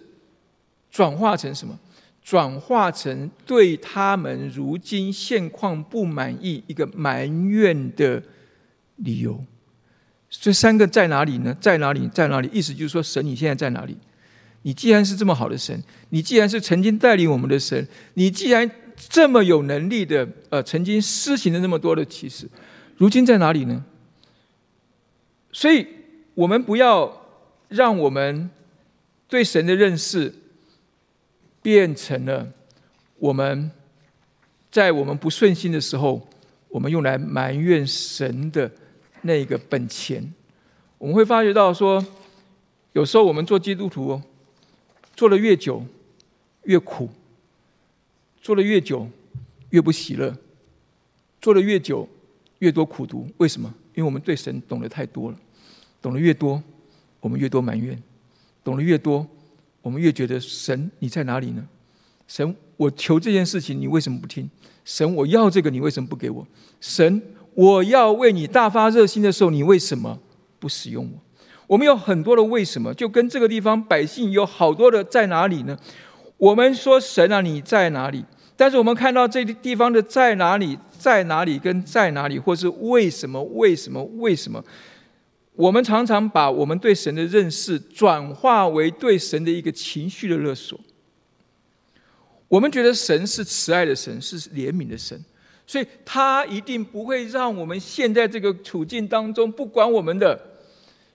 [0.90, 1.79] 转化成什么？
[2.22, 8.22] 转化成对他们如今现况不满意一个埋怨的
[8.96, 9.42] 理由。
[10.29, 11.57] 这三个在哪里呢？
[11.59, 12.07] 在哪里？
[12.09, 12.51] 在哪里？
[12.53, 13.96] 意思就是说，神你现在在哪里？
[14.61, 18.70] 你既然是这么好的神，你既然是曾经带领我们的神，你既然
[19.09, 22.46] 这么有能力的，呃，曾经施行了那么多的启示，
[22.98, 23.83] 如今在哪里呢？
[25.51, 25.87] 所以，
[26.35, 27.22] 我们不要
[27.68, 28.51] 让我们
[29.27, 30.35] 对神的认识。
[31.68, 32.50] 变成了
[33.18, 33.70] 我们
[34.70, 36.26] 在我们不顺心的时候，
[36.70, 38.72] 我们用来埋怨神的
[39.20, 40.33] 那个本钱。
[40.96, 42.02] 我们会发觉到说，
[42.94, 44.18] 有时候我们做基督徒
[45.14, 45.85] 做的越久
[46.62, 47.11] 越苦，
[48.40, 49.07] 做的越久
[49.68, 50.35] 越不喜乐，
[51.38, 52.09] 做的越久
[52.61, 53.28] 越多苦读。
[53.37, 53.70] 为什么？
[53.94, 55.38] 因为我们对神懂得太多了，
[56.00, 56.62] 懂得越多，
[57.20, 58.02] 我们越多埋怨，
[58.64, 59.26] 懂得越多。
[59.88, 61.66] 我们越觉得神你在哪里呢？
[62.27, 64.46] 神，我求这件事情，你为什么不听？
[64.85, 66.46] 神，我要这个，你为什么不给我？
[66.79, 67.22] 神，
[67.55, 70.18] 我要为你大发热心的时候，你为什么
[70.59, 71.18] 不使用我？
[71.66, 75.74] 我们有很多的为什么，就跟这个地方百姓有好多的在哪里呢？
[76.37, 78.22] 我们说神啊，你在哪里？
[78.59, 83.42] 但是我们看到这个地方的在哪里，在哪里跟在哪里，或是为什么？
[83.55, 84.05] 为什么？
[84.18, 84.62] 为什么？
[85.59, 90.79] 我们常常把我们对神的认识转化为对神的一个情绪的勒索。
[92.47, 95.21] 我们觉得神是慈爱的神，是怜悯的神，
[95.66, 100.40] 所以他一定不会让我们陷在这个处境当中，不管我们的。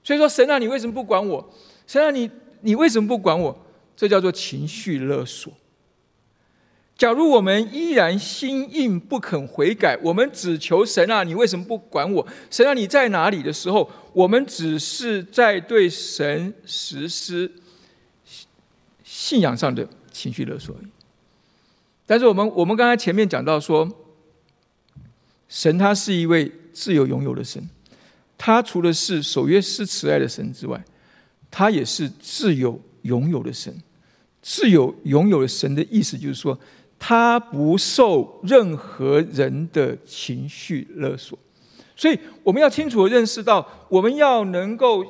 [0.04, 1.54] 所以说，神啊，你为什么不管我？
[1.88, 2.30] 神啊，你
[2.60, 3.58] 你为什么不管我？
[3.96, 5.54] 这叫做情绪勒索。
[6.96, 12.26] 假如我们依然心硬不肯悔改，我们只求神啊，你为什么不管我？
[12.52, 17.52] 神啊，你在哪里的时候，我们只是在对神实施
[19.04, 20.88] 信仰上的情绪勒索而已。
[22.06, 23.90] 但是我们我们刚才前面讲到说，
[25.50, 27.68] 神他是一位自由拥有的神，
[28.38, 30.82] 他除了是守约施慈爱的神之外，
[31.50, 33.76] 他也是自由拥有的神。
[34.44, 36.58] 自由拥有的神的意思就是说。
[37.06, 41.38] 他不受任何人的情绪勒索，
[41.98, 45.06] 所以我们要清楚的认识到，我们要能够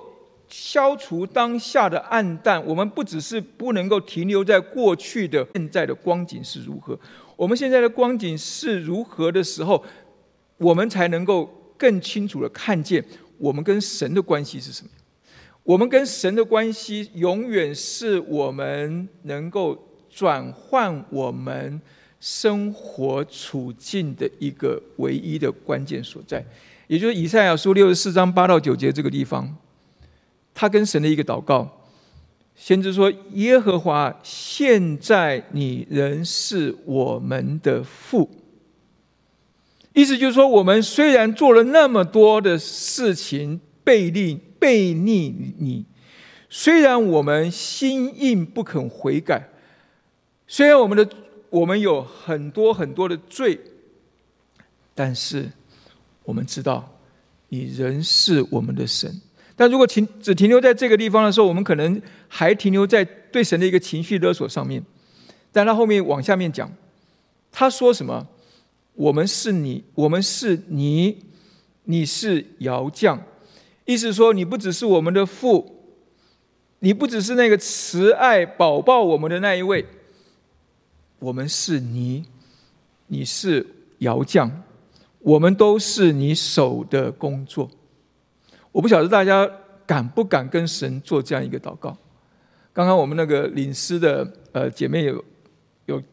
[0.48, 2.66] 消除当下的暗淡。
[2.66, 7.00] 我们不只是不能够停留在过去的现在的光景是如何，
[7.36, 9.86] 我们现在的光景是如何的时候，
[10.58, 11.46] 我们才能够
[11.78, 13.06] 更清楚的看见
[13.38, 14.90] 我们跟神的关系是什么。
[15.62, 21.82] 我们跟神的关系，永远是我们能够转换我们
[22.20, 26.46] 生活处境的一个唯一的关键所在。
[26.88, 29.58] 也就是以赛亚书六十四章八到九节这个地方，
[30.54, 31.68] 他跟神的一个祷告，
[32.56, 38.30] 先知说：“耶和华，现在你仍是我们的父。”
[39.94, 45.86] 意思就是说，我们虽然做了那么多的事情，背逆背逆你，
[46.50, 49.50] 虽然我们心硬不肯悔改，
[50.48, 51.10] 虽然我们的
[51.50, 53.60] 我们有很多很多的罪，
[54.94, 55.50] 但是。
[56.26, 56.90] 我们知道，
[57.50, 59.22] 你仍是我们的神。
[59.58, 64.82] 但如果停只停留在这个地方的时候，我们可能还停留在对神的一个情绪勒索上面。
[65.52, 66.72] 但他后面往下面讲，
[67.52, 68.26] 他说什么？
[68.94, 71.18] 我们是你，我们是你，
[71.84, 73.22] 你是窑匠。
[73.84, 75.92] 意思说，你不只是我们的父，
[76.80, 79.86] 你不只是那个慈爱保抱我们的那一位。
[81.24, 82.26] 我们是泥，
[83.08, 83.66] 你是
[84.00, 84.52] 窑匠。
[85.20, 87.72] 我们都是你手的工作，
[88.74, 89.50] 我不晓得大家
[89.88, 91.96] 敢不敢跟神做这样一个祷告。
[92.74, 95.24] 刚刚我们那个领诗的呃姐妹有
[95.86, 96.04] 有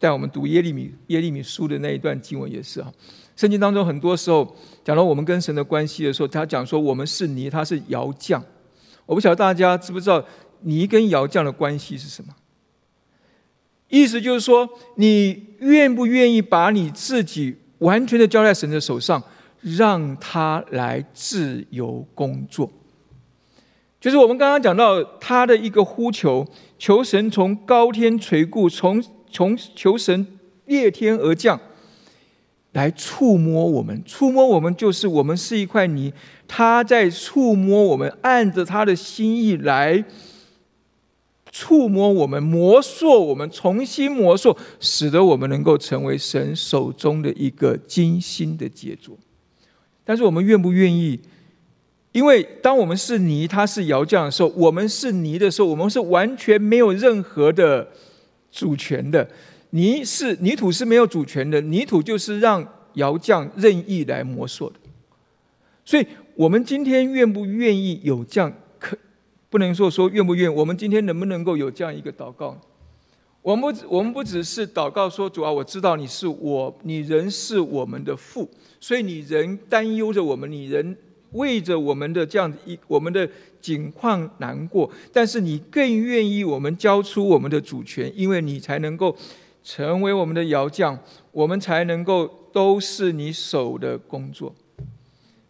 [0.00, 2.92] 带我们读耶利米耶利米书的那一段经文也是啊，
[3.36, 8.42] 圣经当中很多时候讲到我们跟神的关系的时候，他讲说我们是泥，他是窑匠。
[9.06, 10.24] 我不晓得大家知不知道
[10.62, 12.34] 泥跟窑匠的关系是什么？
[13.90, 17.56] 意思就是说，你愿不愿意把你自己？
[17.78, 19.22] 完全的交在神的手上，
[19.62, 22.70] 让他来自由工作。
[23.98, 26.46] 就是我们刚刚讲到他的一个呼求，
[26.78, 30.26] 求神从高天垂顾，从从求神
[30.66, 31.58] 裂天而降，
[32.72, 34.02] 来触摸我们。
[34.04, 36.12] 触摸我们，就是我们是一块泥，
[36.46, 40.04] 他在触摸我们，按着他的心意来。
[41.50, 49.18] 触摸我们，磨塑我们，重新磨塑，使得我们能够成为神手中的一个精心的杰作。
[50.04, 51.20] 但是我们愿不愿意？
[52.12, 57.88] 因为当我们是泥，他是窑匠的时候，我们是泥的时候，我们是完全没有任何的
[58.50, 59.28] 主权的。
[59.70, 64.76] 泥是泥土是没有主权的，泥土就是让窑匠任意来磨塑的。
[65.84, 68.52] 所以，我们今天愿不愿意有这样？
[69.50, 72.56] 不能说说愿不愿，我们今天能不能够有这样一个祷告？
[73.42, 80.96] 我们不，我们不只是祷告说主啊，我知道你是我，你人是我们的父，所以你人担忧着我们，你人
[81.32, 83.28] 为着我们的这样一我们的
[83.60, 89.16] 境况难过，但是你更愿意我们交出我们的主权，因为你才能够
[89.64, 90.96] 成为我们的窑匠，
[91.32, 94.54] 我们才能够都是你手的工作。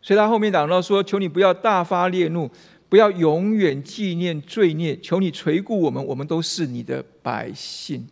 [0.01, 2.49] 所以他后面讲到说，求你不要大发烈怒。
[2.91, 8.07] 不要永远纪念罪孽，求你垂顾我们，我们都是你的百姓。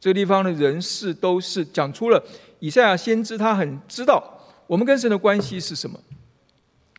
[0.00, 2.22] 这个地方的人事都是讲出了
[2.58, 6.00] 以赛亚先知，他很知道我们跟神的关系是什么，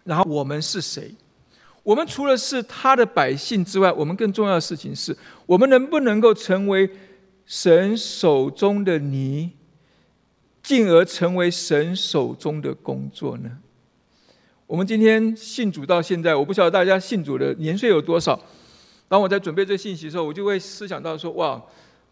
[0.03, 1.12] 然后我们是谁？
[1.82, 6.89] 我们除了是他的百姓之外，我们更重要的事情是我们能不能够成为
[7.45, 9.51] 神手中的泥，
[10.62, 13.60] 进而成为神手中的工作呢？
[14.67, 18.38] 我们今天信主到现在，我不晓得大家信主的年岁有多少。
[19.08, 21.63] 当我在准备这信息的时候，我就会思想到说：哇，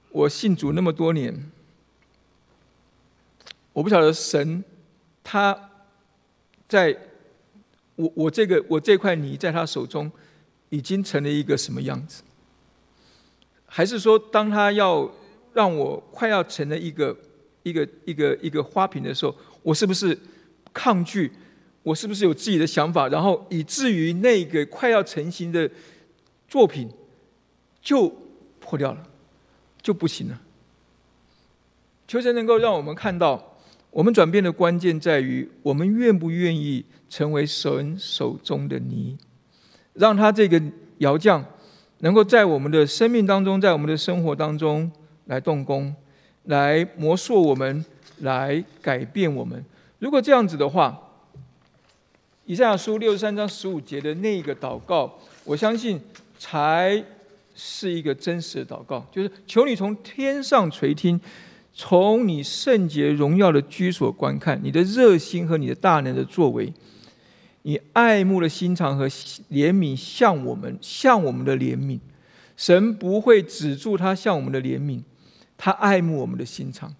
[0.09, 1.51] 我信主那么多年，
[3.73, 4.63] 我不晓得神
[5.21, 5.69] 他
[6.69, 6.97] 在
[7.97, 10.09] 我我这个我这块泥在他手中
[10.69, 12.23] 已经成了一个什么样子？
[13.65, 15.11] 还是说，当他要
[15.53, 17.17] 让我快要成了一个
[17.63, 20.17] 一个一个一个花瓶的时候，我是不是
[20.73, 21.29] 抗拒？
[21.85, 25.69] 我是不是有自己的想法，然后以至于那个快要成型的
[26.47, 26.89] 作品
[27.79, 28.11] 就
[28.59, 29.03] 破掉了，
[29.83, 30.41] 就不行了？
[32.07, 33.55] 求神能够让我们看到，
[33.91, 39.15] 我们转变的关键在于我们愿不愿意成为神手中的泥，
[39.93, 40.59] 让他这个
[40.97, 41.45] 窑匠
[41.99, 44.91] 能够在我们的生命当中，在我们的生活当中
[45.25, 45.95] 来动工，
[46.45, 47.85] 来磨塑我们，
[48.21, 49.63] 来改变我们。
[49.99, 50.99] 如果这样子的话，
[52.47, 55.99] 以赛亚书六十三章十五节的那个祷告，我相信
[56.37, 57.03] 才
[57.55, 61.19] 是一个真实的祷告，就是求你从天上垂听，
[61.73, 66.71] 从你圣洁荣耀的居所观看，你的热心和你的大能的作为，
[67.63, 71.99] 你爱慕的心肠和怜悯向我们，向我们的怜悯。
[72.55, 75.01] 神不会止住他向我们的怜悯，
[75.57, 76.93] 他爱慕我们的心肠。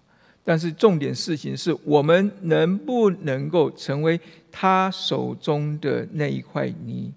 [0.48, 4.18] 但是重点事情是我们能不能够成为
[4.52, 7.12] 他手中的那一块泥？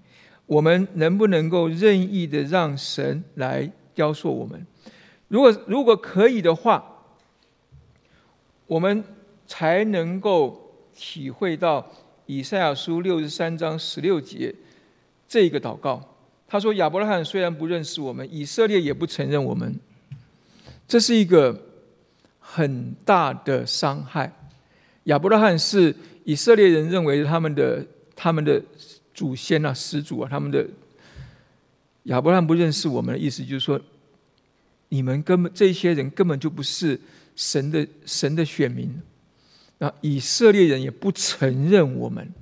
[0.48, 4.66] 我们能不能够任意的让神来雕塑我们？
[5.28, 6.84] 如果如果可以的话，
[8.66, 9.04] 我们
[9.46, 11.88] 才能够体会到
[12.26, 14.54] 以赛亚书六十三章十六节
[15.28, 16.04] 这个祷告。
[16.48, 19.80] 他说：“亚伯拉罕虽然不认识我们，以色列也不承认我们。”
[20.88, 21.69] 这是一个
[22.52, 24.34] 很大的伤害。
[25.04, 27.86] 亚伯拉罕是以色列人认为他们的
[28.16, 28.62] 他们的
[29.14, 30.66] 祖先啊、始祖啊，他们的
[32.04, 33.80] 亚伯拉罕不认识我们的意思，就是说，
[34.90, 37.00] 你们根本这些人根本就不是
[37.36, 39.00] 神的神的选民。
[39.78, 42.34] 那以色列人也不承认我们。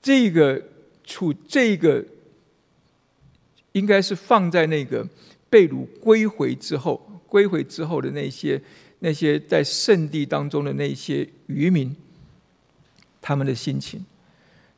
[0.00, 0.62] 这个
[1.04, 2.04] 处这个。
[3.72, 5.08] 应该是放在那个
[5.48, 8.60] 被掳归回之后，归回之后的那些
[8.98, 11.96] 那些在圣地当中的那些渔民，
[13.22, 14.04] 他们的心情，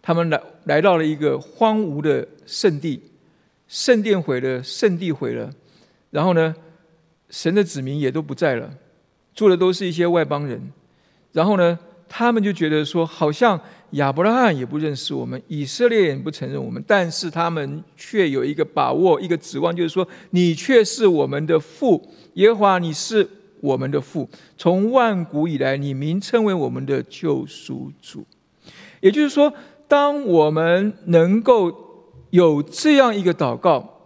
[0.00, 3.02] 他们来来到了一个荒芜的圣地，
[3.66, 5.52] 圣殿毁了，圣地毁了，
[6.12, 6.54] 然后呢，
[7.28, 8.72] 神的子民也都不在了，
[9.34, 10.70] 住的都是一些外邦人，
[11.32, 11.76] 然后呢，
[12.08, 13.60] 他们就觉得说，好像。
[13.94, 22.02] 亚伯拉罕也不认识我们，以色列也不承认我们，但是他们却有一个把握，一个指望，就是说，你却是我们的父，
[22.34, 23.28] 耶和华，你是
[23.60, 24.28] 我们的父，
[24.58, 28.24] 从万古以来，你名称为我们的救赎主。
[29.00, 29.52] 也就是说，
[29.86, 31.72] 当我们能够
[32.30, 34.00] 有这样一个祷告，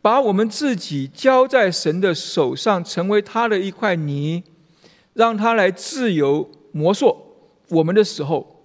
[0.00, 4.44] 把我们自己交在神的手上，成为他的一块泥，
[5.14, 7.16] 让他来自由磨塑
[7.70, 8.55] 我们的时候。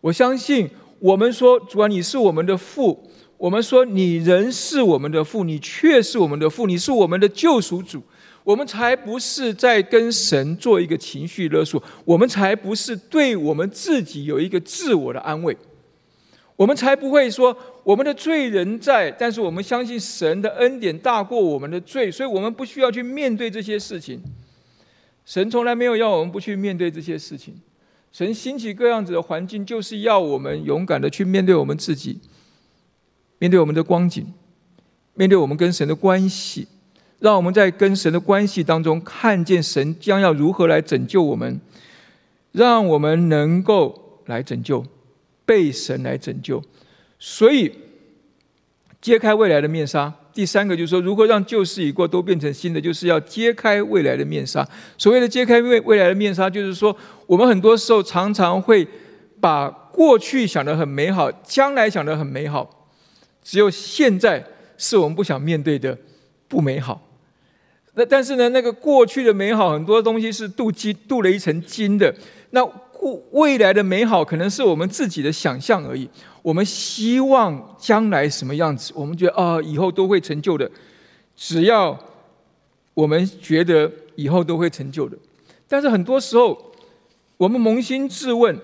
[0.00, 0.68] 我相信，
[1.00, 2.96] 我们说主啊，你是我们的父；
[3.36, 8.02] 我们说你仍是我们的父，你却是我们的父，你是我们的救赎主。
[8.44, 15.54] 我们才不是在跟神做一个情绪勒索，我们才不是对我们自己有一个自我的安慰，
[16.56, 24.22] 我们才不会说我们的罪人在，但是我们相信神的恩典大过我们的罪，所以我们不需要去面对这些事情。
[25.26, 27.54] 神从来没有要我们不去面对这些事情。
[28.18, 32.18] 神兴起各样子的环境，就是要我们勇敢的去面对我们自己，
[33.38, 34.26] 面对我们的光景，
[35.14, 36.66] 面对我们跟神的关系，
[37.20, 41.60] 让我们在跟神的关系当中看见神将要如何来拯救我们，
[42.50, 44.84] 让我们能够来拯救，
[45.46, 46.64] 被神来拯救。
[47.20, 47.72] 所以，
[49.00, 50.12] 揭开未来的面纱。
[50.38, 54.64] 第三个就是说，如何让旧事已过都变成新的，就是要揭开未来的面纱。
[54.96, 58.86] 所谓的揭开未未来的面纱，就是说，我们很多时候常常会
[59.40, 62.86] 把过去想得很美好，将来想得很美好，
[63.42, 64.44] 只有现在
[64.76, 65.98] 是我们不想面对的
[66.46, 67.02] 不美好。
[67.94, 72.14] 那但是呢，那个过去的美好，很多东西是镀金镀了一层金的。
[72.50, 72.64] 那
[73.32, 76.08] 未来的美好，可能是我们自己的想象而已。
[76.42, 78.92] 我们希望将来什么样子？
[78.94, 80.70] 我们觉得啊，以后都会成就的。
[81.36, 81.98] 只要
[82.94, 85.16] 我们觉得以后都会成就的，
[85.68, 86.72] 但是很多时候，
[87.36, 88.58] 我们扪心自问，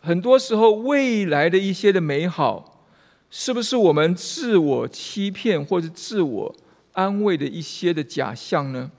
[0.00, 2.82] 很多时候未来的一些的美好，
[3.30, 6.54] 是不是我们自我欺骗或者自我
[6.92, 8.90] 安慰的一些的假象呢？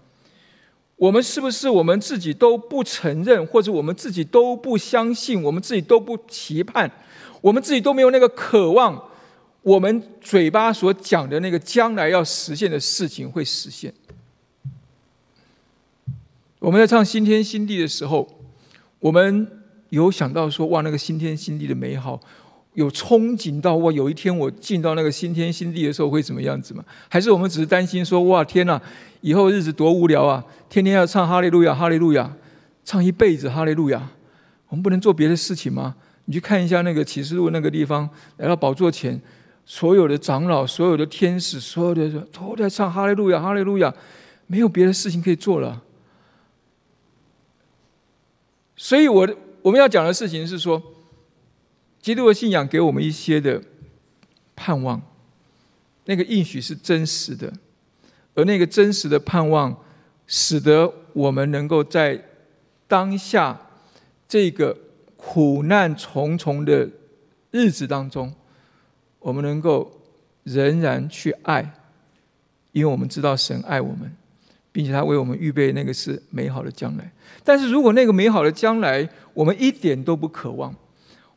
[1.04, 6.90] 我们是不是我们自己都不承认，或者我们自己都不相信，我们自己都不期盼？
[7.42, 9.10] 我们自己都没有那个渴望，
[9.64, 13.94] 我们嘴巴所讲的那个将来要实现的事情会实现。
[16.60, 18.26] 我们在唱新天新地的时候，
[19.00, 19.46] 我们
[19.90, 22.18] 有想到说哇，那个新天新地的美好，
[22.74, 26.84] 有憧憬到哇，有一天我进到那个新天新地的时候会怎么样子吗？
[27.08, 28.82] 还是我们只是担心说哇，天哪，
[29.22, 32.36] 以后日子多无聊啊，天天要唱哈利路亚，哈利路亚，
[32.84, 34.10] 唱一辈子哈利路亚，
[34.70, 35.96] 我们不能做别的事情吗？
[36.26, 39.22] 你去看一下那个启示录那个地方，来到宝座前，
[39.66, 43.94] 所有的长老、所有的天使、所有的人都在唱哈利路亚，哈利路亚，
[44.48, 45.82] 没有别的事情可以做了。
[48.76, 49.30] 所以，我
[49.62, 50.82] 我们要讲的事情是说，
[52.04, 53.64] 基督的信仰给我们一些的
[54.56, 55.02] 盼望，
[56.06, 57.52] 那个应许是真实的，
[58.36, 59.76] 而那个真实的盼望，
[60.28, 62.24] 使得我们能够在
[62.88, 63.60] 当下
[64.28, 64.78] 这个。
[65.26, 66.86] 苦难重重的
[67.50, 68.34] 日子当中，
[69.20, 69.90] 我们能够
[70.44, 71.74] 仍然去爱，
[72.74, 74.14] 因为我们知道神爱我们，
[74.74, 77.10] 并且他为我们预备那个是美好的将来。
[77.42, 80.76] 但是如果那个美好的将来我们一点都不渴望，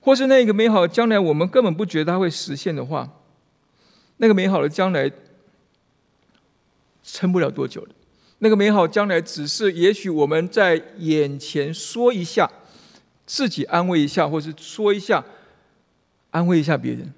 [0.06, 3.10] 或是那个美好将来我们根本不觉得它会实现的话，
[4.18, 5.10] 那个美好的将来
[7.02, 7.88] 撑不了多久的。
[8.38, 12.48] 那个美好将来只是也许我们在眼前说一下，
[13.26, 15.24] 自己安慰一下，或是说一下
[16.30, 17.12] 安慰一下别人。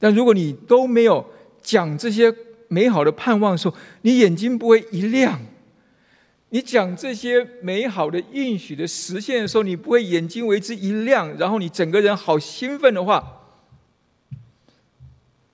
[0.00, 1.24] 但如果你都没有
[1.62, 2.34] 讲这些
[2.66, 5.38] 美好的盼望的时候，你眼睛不会一亮；
[6.52, 13.40] 你讲这些美好的应许的实现的时候，你不会眼睛为之一亮，然后你整个人好兴奋的话，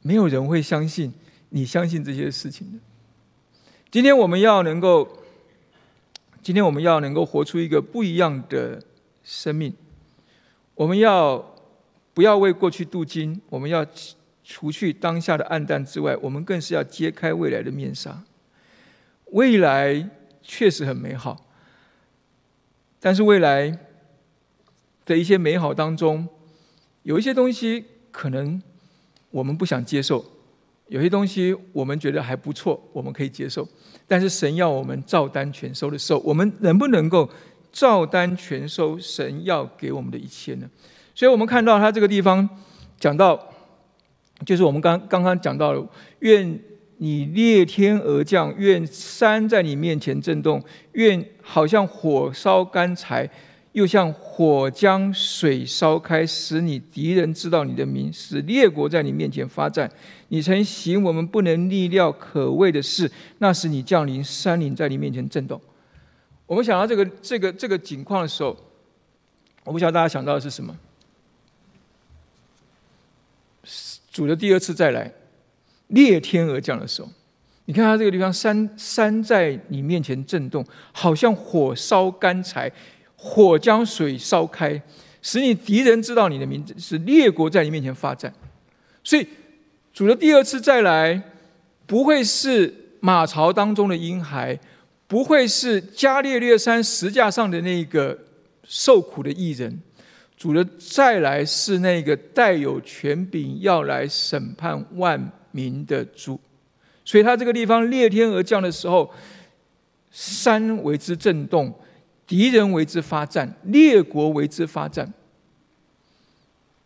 [0.03, 1.15] 没有人会相信
[1.51, 2.79] 你相信这些事情的。
[3.93, 5.09] 今天我们要能够，
[6.43, 8.83] 今天我们要能够活出一个不一样的
[9.23, 9.73] 生命。
[10.75, 11.55] 我们要
[12.13, 13.41] 不要为过去镀金？
[13.49, 13.87] 我们要。
[14.51, 18.25] 除去当下的暗淡之外，我们更是要揭开未来的面纱。
[19.27, 20.09] 未来
[20.51, 21.45] 确实很美好，
[22.99, 23.79] 但是未来
[25.05, 26.27] 的一些美好当中，
[27.03, 28.61] 有一些东西可能
[29.31, 30.25] 我们不想接受，
[30.87, 33.69] 有些东西我们觉得还不错，我们可以接受。
[34.07, 37.29] 但是神要我们照单全收的时候，我们能不能够
[37.71, 40.69] 照单全收神要给我们的一切呢？
[41.15, 42.49] 所以我们看到他这个地方
[42.99, 43.39] 讲到。
[44.47, 45.85] 就是我们刚刚刚讲到了，
[46.21, 46.63] 愿
[46.99, 53.29] 你裂天而降，愿山在你面前震动，愿好像火烧干柴，
[53.73, 59.91] 又像火将水烧开，使你敌人知道你的名，使列国在你面前发战。
[60.29, 65.61] 你曾行我们不能逆料可畏的事，那时你降临，山岭在你面前震动。
[66.47, 68.57] 我们想到这个这个这个景况的时候，
[69.65, 70.77] 我不晓得大家想到的是什么。
[74.11, 75.13] 主的第二次再来，
[75.89, 77.09] 裂天而降的时候，
[77.67, 82.71] 你看他这个地方，山山在你面前震动，好像火烧干柴，
[83.17, 84.81] 火将水烧开，
[85.21, 88.33] 使你敌人知道你的名字，是列国在你面前发战。
[89.05, 89.27] 所以
[89.93, 91.23] 主的第二次再来，
[91.87, 94.59] 不会是马槽当中的婴孩，
[95.07, 98.19] 不会是加列略山石架上的那个
[98.65, 99.81] 受苦的艺人。
[100.37, 106.39] 主的再来是那个带有权柄要来审判万民的主，
[107.05, 109.11] 所以他这个地方裂天而降的时候，
[110.11, 111.75] 山为之震动，
[112.27, 115.13] 敌人为之发战，列国为之发战。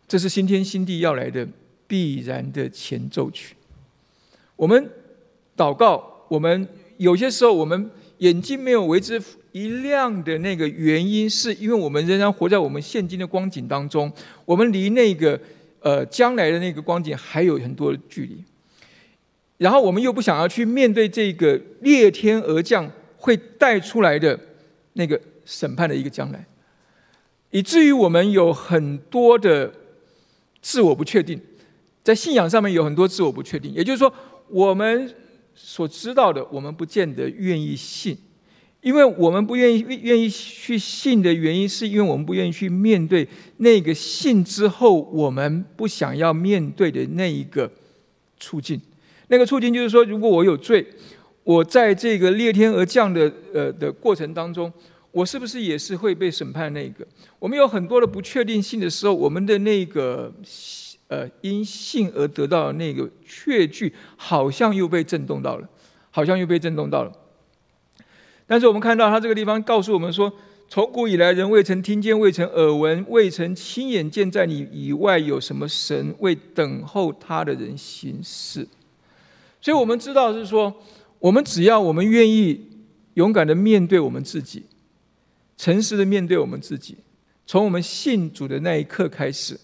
[0.07, 1.47] 这是新天新地要来的
[1.87, 3.55] 必然的前奏曲。
[4.55, 4.89] 我们
[5.55, 7.89] 祷告，我们有些时候我们
[8.19, 9.21] 眼睛没有为之。
[9.53, 14.11] 一亮的那个原因，是因为我们仍然活在我们现今的光景当中，
[14.45, 15.39] 我们离那个
[15.79, 18.43] 呃将来的那个光景还有很多的距离。
[19.63, 24.37] 然后我们又不想要去面对这个裂天而降会带出来的
[24.91, 26.45] 那个审判的一个将来，
[27.49, 29.73] 以至于我们有很多的
[30.61, 31.39] 自我不确定，
[32.03, 33.71] 在信仰上面有很多自我不确定。
[33.73, 34.13] 也就是说，
[34.49, 35.15] 我们
[35.55, 38.17] 所知道的，我们不见得愿意信。
[38.81, 43.25] 因为我们不愿意愿意去信的原因，是因为我们不愿意去面对
[43.59, 47.71] 那个信之后我们不想要面对的那一个
[48.37, 48.81] 处境。
[49.33, 50.85] 那个处境就是说，如果我有罪，
[51.43, 54.71] 我在这个裂天而降的呃的过程当中，
[55.11, 56.71] 我是不是也是会被审判？
[56.71, 57.03] 那个
[57.39, 60.31] 我们有很多的不确定性的时候，我们的那个
[61.07, 65.67] 呃因信而得到的那个确据，好像又被震动到了，
[66.11, 67.11] 好像又被震动到了。
[68.45, 70.31] 但是我们看到他这个地方告诉我们说，
[70.69, 78.67] 从古以来人未曾听见，未曾耳闻，未曾亲眼见，在你以外有什么神为等候他的人行事。
[79.63, 80.75] 所以我们知道是说，
[81.19, 82.59] 我们只要我们愿意
[83.13, 84.65] 勇敢的面对我们自己，
[85.55, 86.97] 诚实的面对我们自己，
[87.47, 89.57] 从我们信主的那一刻开始，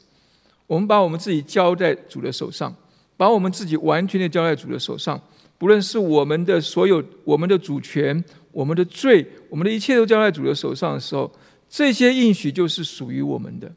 [0.67, 2.73] 我们把我们自己交在主的手上，
[3.17, 5.21] 把我们自己完全的交在主的手上，
[5.57, 8.23] 不论是我们的所有，我们的主权。
[8.51, 11.31] 我们的罪，我们的一切都交在主的手上的时候，
[11.69, 13.71] 这些应许就是属于我们的，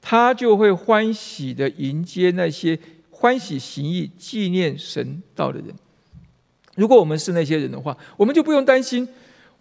[0.00, 2.78] 他就会欢喜的迎接那些
[3.18, 5.74] 欢喜行义、纪念神道的人。
[6.74, 9.08] 如果我们是那些人的话，我们就不用担心，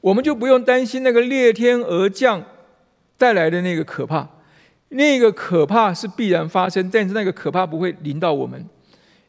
[0.02, 2.44] 我们就不用担心那个裂天而降
[3.18, 4.28] 带来的那个可怕。
[4.90, 8.66] 那个可怕是必然发生，但是那个可怕不会临到我们，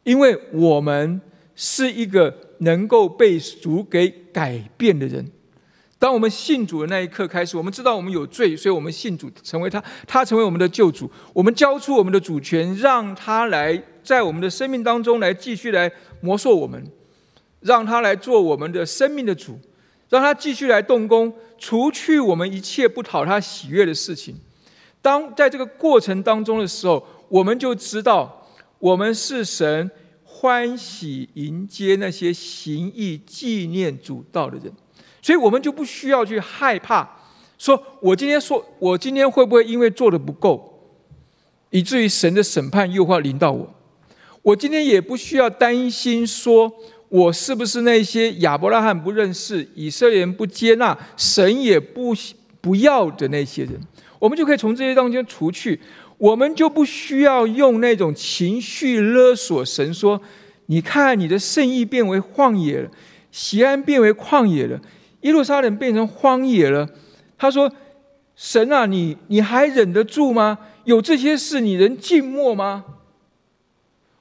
[0.03, 1.21] 因为我们
[1.55, 2.43] 是一个。
[2.59, 5.31] 能够被主给改变的人，
[5.99, 11.09] 当我们信主的那一刻开始，我们知道我们有罪，所以我们信主，成为他，他成为我们的救主。
[11.33, 15.91] 我们交出我们的主权，让他来在我们的生命当中来继续来
[16.21, 16.91] 磨塑我们，
[17.61, 19.59] 让他来做我们的生命的主。
[20.09, 24.33] 让他继续来动工，除去我们一切不讨他喜悦的事情。
[25.01, 28.47] 当在这个过程当中的时候，我们就知道
[28.79, 29.91] 我们是神
[30.23, 34.71] 欢喜迎接那些行义纪念主道的人，
[35.27, 37.05] 所以我们就不需要去害怕，
[37.57, 40.87] 说我今天说我今天会不会因为做的不够，
[41.69, 43.75] 以至于神的审判又会临到我？
[44.41, 46.71] 我今天也不需要担心说。
[47.09, 52.13] 我是不是那些亚伯拉罕不认识、以色列人不接纳、神也不
[52.61, 53.79] 不要的那些人？
[54.19, 55.77] 我们就可以从这些当中除去，
[56.17, 60.21] 我们就不需要用那种情绪勒索神，说
[60.67, 62.89] ：“你看，你的圣意变为荒野了，
[63.31, 64.77] 西安变为旷野了，
[65.27, 66.87] 耶路撒冷变成荒野了。”
[67.37, 67.71] 他说
[68.35, 70.57] ：“神啊，你你还忍得住吗？
[70.85, 72.85] 有这些事，你能静默吗？”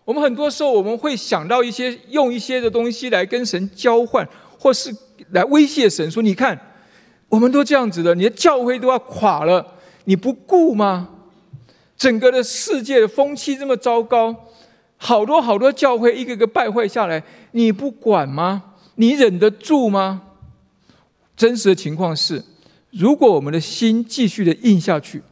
[0.05, 4.29] 我们很多时候，我们会想到一些用一些的东西来跟神交换，
[4.59, 4.95] 或是
[5.31, 6.57] 来威胁神，说：“你看，
[7.29, 9.67] 我们都这样子的，你的教会都要垮了，
[10.05, 11.09] 你不顾吗？
[11.97, 14.35] 整个的世界的风气这么糟糕，
[14.97, 18.75] 好多好多教会一个个败坏下来，你不管吗？
[18.97, 20.23] 你忍得住吗？”
[21.37, 22.43] 真实的情况是，
[22.91, 25.23] 如果我们的心继续的硬下去。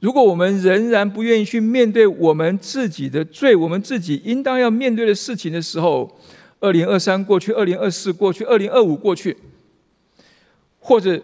[0.00, 6.18] 如果我们仍然不愿意去面对我们自己的罪，我们自己应当要面对的事情的时候，
[6.58, 9.36] 二零二三过去，二零二四过去，二零二五过去，
[10.80, 11.22] 或者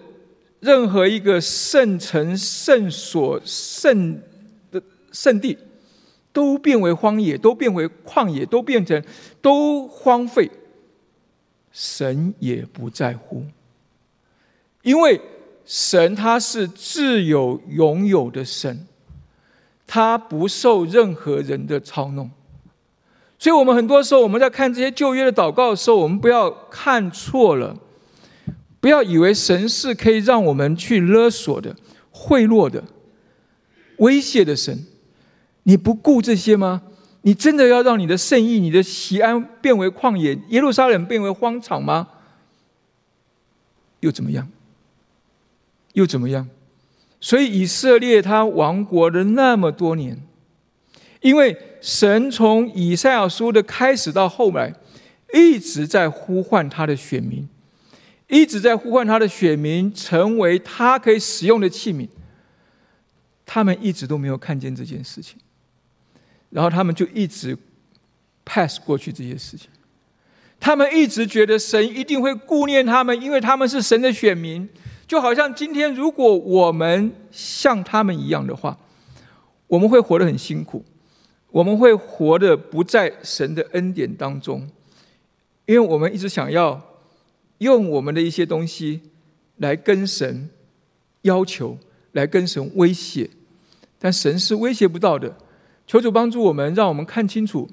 [0.61, 4.23] 任何一个圣城、圣所、圣
[4.71, 5.59] 的圣地，
[6.33, 9.03] 都变为荒野，都变为旷野，都变成
[9.43, 10.49] 都荒废，
[11.73, 13.43] 神也不在乎，
[14.89, 15.21] 因为。
[15.71, 18.87] 神他是自有拥有的神，
[19.87, 22.31] 他不受任何人的操弄，
[23.39, 27.77] 所以，我们很多时候我们在看这些旧约的祷告的时候，我们不要看错了，
[28.81, 31.77] 不要以为神是可以让我们去勒索的、
[32.11, 32.83] 贿赂的、
[33.99, 34.87] 威胁的神。
[35.65, 36.81] 你不顾这些吗？
[37.21, 42.09] 你真的要让你的圣意、你的喜安变为旷野，耶路撒冷变为荒场吗？
[44.01, 44.49] 又怎么样？
[45.99, 46.49] 又怎么样？
[47.21, 50.17] 所以以色列他亡国了那么多年，
[51.21, 54.73] 因为神从以赛亚书的开始到后来，
[55.35, 57.49] 一直在呼唤他的选民，
[58.29, 62.09] 一直在呼唤他的选民成为他可以使用的器皿。
[63.45, 65.39] 他们一直都没有看见这件事情，
[66.51, 67.59] 然后他们就一直
[68.45, 69.69] pass 过去这些事情。
[70.61, 74.69] 他们一直觉得神一定会顾念他们，因为他们是神的选民。
[75.09, 78.79] 就好像今天，如果我们像他们一样的话，
[79.67, 80.85] 我们会活得很辛苦，
[81.51, 84.69] 我们会活得不在神的恩典当中，
[85.65, 86.79] 因为我们一直想要
[87.57, 89.01] 用我们的一些东西
[89.57, 90.51] 来跟神
[91.23, 91.79] 要求，
[92.13, 93.31] 来跟神威胁，
[93.99, 95.35] 但神是威胁不到的。
[95.87, 97.67] 求主帮助我们，让我们看清楚，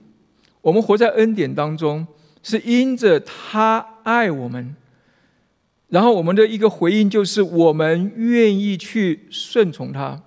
[0.62, 2.08] 我们活在恩典当中，
[2.42, 4.74] 是因着他爱我们。
[5.96, 10.22] 然后我们的一个回应就是，我们愿意去顺从他。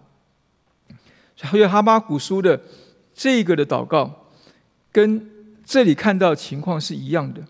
[1.36, 2.58] 所以哈巴古书的
[3.12, 4.30] 这个的祷告，
[4.90, 5.28] 跟
[5.66, 7.42] 这里看到情况是一样的。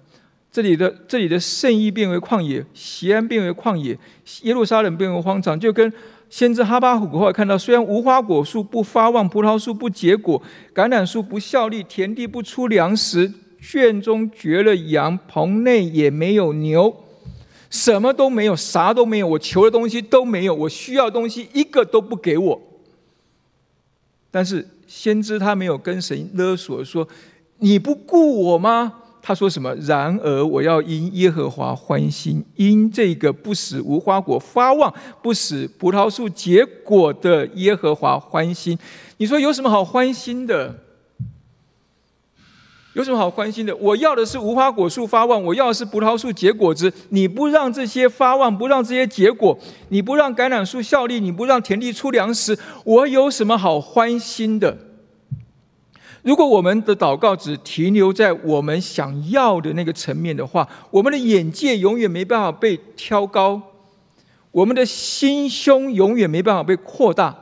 [0.50, 3.96] 这里的这里的圣意变为旷野，西安变为旷野，
[4.42, 5.92] 耶路撒冷变为荒场，就跟
[6.28, 10.42] 先知哈巴虎后来看到，虽然无花果树不发旺，葡萄树不结果，
[10.74, 17.04] 橄榄树不效力，田地不出粮食，圈中绝了羊，棚内也没有牛。
[17.70, 22.60] 什么都没有，啥都没有，我求的东西都没有，我需要的东西一个都不给我。
[24.30, 27.06] 但是先知他没有跟神勒索说
[27.58, 29.74] ：“你不顾我吗？”他说什么？
[29.74, 38.78] 然而我要因耶和华欢心，因这个不使无花果发旺、不使葡萄树结果的耶和华欢心。
[39.18, 40.74] 你说有什么好欢心的？
[42.98, 43.74] 有什么好关心的？
[43.76, 46.92] 我要的是无花果树发旺，我要的是葡萄树结果子。
[47.10, 49.56] 你不让这些发旺，不让这些结果，
[49.90, 54.76] 你不让橄榄树效力，你不让田地出粮食，我有什么好欢心的？
[56.22, 63.62] 如果我们的祷告只停留在我们想要的那个层面的话，我们的眼界永远没办法被挑高，
[64.50, 67.36] 我们的心胸永远没办法被扩大，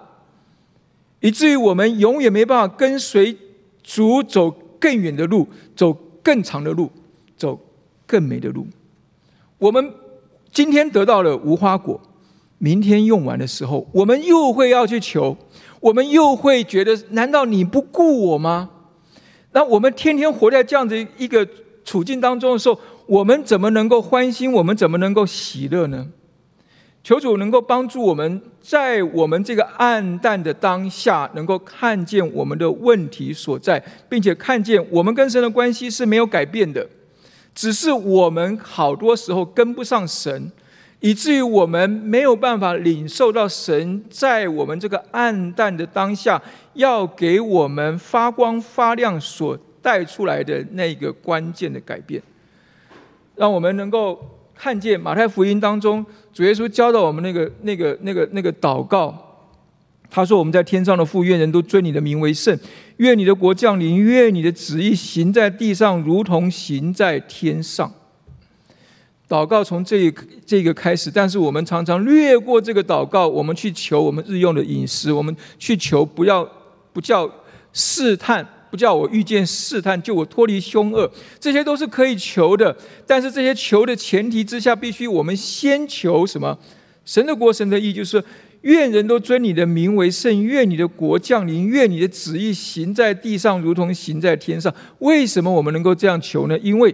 [1.21, 3.35] 以至于我们永远没办法跟随
[3.83, 4.55] 主走。
[4.79, 6.91] 更远的路，走更长的路，
[7.37, 7.59] 走
[8.07, 8.67] 更美的路。
[9.59, 9.93] 我们
[10.53, 12.01] 今天得到了无花果，
[12.59, 15.37] 明天用完的时候，我们又会要去求，
[15.81, 18.71] 我们又会觉得，难道你不顾我吗？
[19.53, 21.47] 那我们天天活在这样的一个
[21.85, 24.53] 处境当中的时候，我们怎么能够欢心？
[24.53, 26.09] 我们怎么能够喜乐呢？
[27.07, 36.85] 求主能够帮助我们在我们这个暗淡的当下，能够看见我们的问题所在，并且看见我们跟神的关系是没有改变的，
[37.55, 40.51] 只是我们好多时候跟不上神，
[40.99, 46.43] 以至于我们没有办法领受到神在我们这个暗淡的当下
[46.73, 52.21] 要给我们发光发亮所带出来的那个关键的改变，
[53.37, 54.33] 让我们能够。
[54.57, 59.23] 看见马太福音当中，主耶稣教导我们那个、那个、那个、那个祷告。
[60.09, 62.57] 他说：“我们在天上的父，愿人都尊你的名为圣。
[62.99, 63.97] 愿你的国降临。
[63.97, 67.93] 愿你的旨意行在地上，如同行在天上。”
[69.29, 70.15] 祷告从这一
[70.47, 76.49] 这个开始，但是我们常常略过这个祷告，我们去求我们日用的饮食，我们去求不要
[76.93, 77.29] 不叫
[77.73, 78.47] 试探。
[78.71, 82.77] 不叫我遇见试探，救我脱离凶恶，这些都是可以求的。
[83.07, 86.59] 但是这些求的前提之下，必须我们先求什么？
[87.05, 88.23] 神的国，神的意，就是
[88.63, 94.75] 愿人都尊你的名为圣，愿你的国降临，愿你的旨意行在地上，如同行在天上。
[94.99, 96.59] 为什么我们能够这样求呢？
[96.59, 96.93] 因为，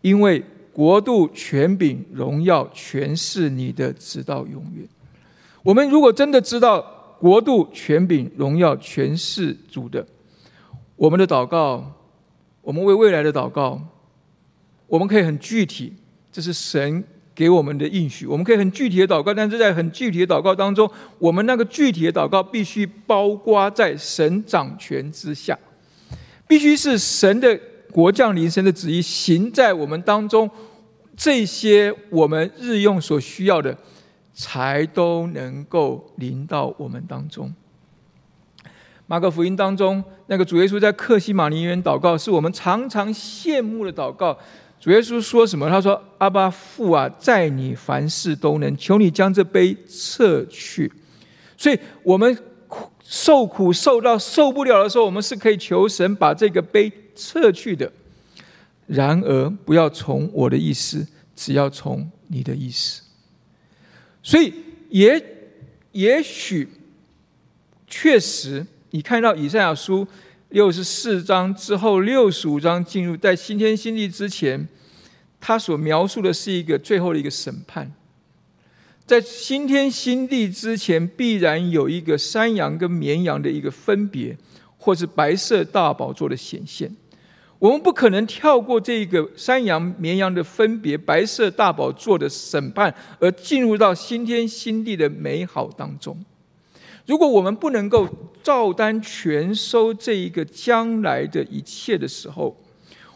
[0.00, 4.84] 因为国度、权柄、荣耀，全是你的，直到永远。
[5.62, 10.04] 我们如果真的知道国度、权柄、荣耀，全是主的。
[10.96, 11.92] 我们的祷告，
[12.62, 13.80] 我们为未来的祷告，
[14.86, 15.92] 我们可以很具体，
[16.32, 18.26] 这是神给我们的应许。
[18.26, 25.58] 我们可以很具体的祷告，但是在很具体的祷告当中，我们那个具体的祷告必须包括在神掌权之下，
[26.48, 27.60] 必须是神的
[27.92, 30.48] 国降临，神的旨意行在我们当中，
[31.14, 33.76] 这些我们日用所需要的，
[34.32, 37.52] 才都能够临到我们当中。
[39.08, 44.36] 马可福音当中，那个主耶稣在克西马尼园祷告，是我们常常羡慕的祷告。
[44.80, 45.68] 主耶稣说什么？
[45.70, 50.92] 他说：“阿巴父啊，在你凡事都能，求你将这杯撤去。”
[51.56, 52.36] 所以，我们
[53.02, 57.90] 受苦受到受不了的时候，我们是可以求神把这个杯撤去的。
[58.86, 63.02] 然而，不要从我的意思，只要从你的意思。
[64.22, 64.52] 所以，
[64.90, 65.24] 也
[65.92, 66.68] 也许
[67.86, 68.66] 确实。
[68.90, 70.06] 你看到以赛亚书
[70.50, 74.68] 六十四章之后，六十五章进入在新天新地之前，
[75.40, 77.92] 他所描述的是一个最后的一个审判。
[79.04, 84.36] 在新天新地之前，必然有一个山羊跟绵羊的一个分别，
[84.78, 86.94] 或是白色大宝座的显现。
[87.58, 96.24] 我们不可能跳过这个山羊绵羊的分别，白色大宝座的审判，而进入到新天新地的美好当中。
[97.06, 98.08] 如果我们不能够
[98.42, 102.56] 照单全收这一个将来的一切的时候，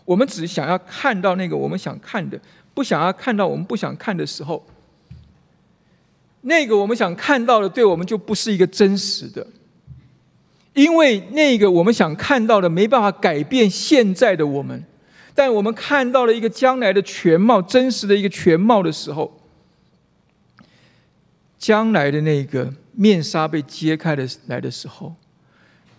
[0.04, 2.40] 我们只想要看到那个我们想看的，
[2.72, 4.64] 不想要看到我们不想看的时候，
[6.42, 9.46] 那个我们想看到的，对我们就不是一个真实的，
[10.74, 14.84] 因为那个我们想看到的没办法改变现在的我们，
[15.34, 19.39] 但我们看到了一个将来的全貌，真实的一个全貌的时候，
[21.60, 22.74] 将来的那个。
[22.92, 25.14] 面纱被揭开的来的时候，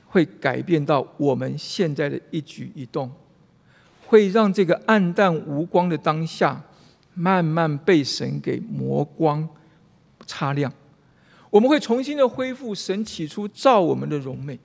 [0.05, 3.09] 会改变到我们现在的一举一动，
[4.05, 6.61] 会让这个暗淡无光的当下，
[7.15, 9.49] 慢慢被神给磨光、
[10.27, 10.71] 擦亮。
[11.49, 14.59] 我们会重新的恢复神起初造我们的荣美，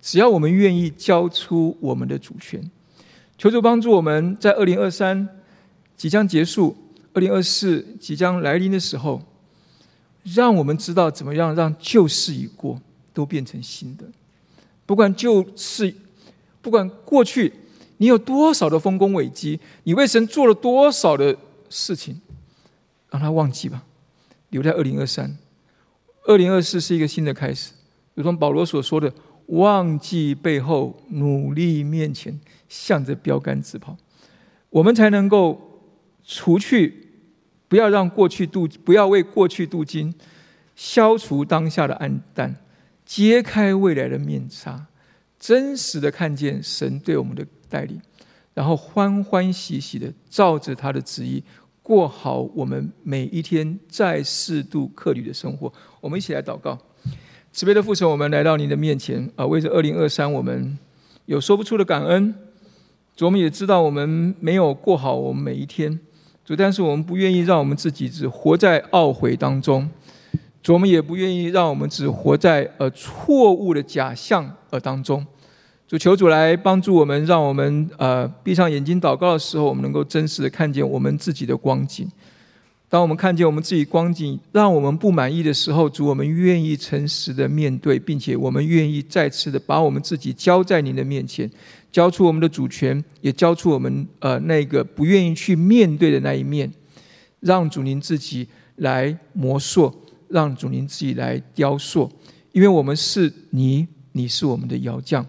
[0.00, 2.70] 只要我们愿意交出我们的主权。
[3.36, 5.28] 求主帮助我们在二零二三
[5.94, 6.74] 即将结束、
[7.12, 9.20] 二零二四即将来临的时候。
[10.34, 12.80] 让我们知道怎么样让旧事已过
[13.14, 14.04] 都变成新的。
[14.84, 15.94] 不管旧事，
[16.60, 17.52] 不管过去
[17.98, 21.36] 你有多少的丰功伟绩，你为神做了多少的
[21.70, 22.20] 事情，
[23.10, 23.84] 让他忘记吧，
[24.50, 25.36] 留在二零二三。
[26.24, 27.72] 二零二四是一个新的开始，
[28.14, 29.12] 如同保罗所说的
[29.46, 33.96] ：“忘记背后，努力面前，向着标杆直跑。”
[34.70, 35.80] 我们才能够
[36.24, 37.05] 除去。
[37.68, 40.14] 不要让过去镀，不要为过去镀金，
[40.74, 42.56] 消除当下的暗淡，
[43.04, 44.86] 揭开未来的面纱，
[45.38, 48.00] 真实的看见神对我们的带领，
[48.54, 51.42] 然后欢欢喜喜的照着他的旨意
[51.82, 55.72] 过好我们每一天在世度客旅的生活。
[56.00, 56.78] 我们一起来祷告，
[57.52, 60.78] 慈悲的父神，我们来到您的面前啊，为这二零二三，我们
[61.24, 62.34] 有说不出的感恩，
[63.16, 65.98] 主，我们也知道我们没有过好我们每一天。
[66.46, 69.88] 主，但是我们不愿意让我们自己只活在懊悔当中，
[70.62, 75.26] 主，我们也不愿意让我们只活在呃错误的假象呃当中。
[75.88, 82.08] 主求主来帮助我们，让我们呃闭上眼睛祷告的时候，我们能够真实的看见我们自己的光景。
[82.88, 91.50] 当我们看见我们自己光景让我们不满意的时候，主，我们愿意诚实的面对，并且我们愿意再次的把我们自己交在您的面前，
[91.96, 96.70] 交出我们的主权，也交出我们呃那个不愿意去面对的那一面，
[97.40, 99.90] 让主您自己来磨塑，
[100.28, 102.12] 让主您自己来雕塑，
[102.52, 105.26] 因为我们是你，你是我们的窑匠。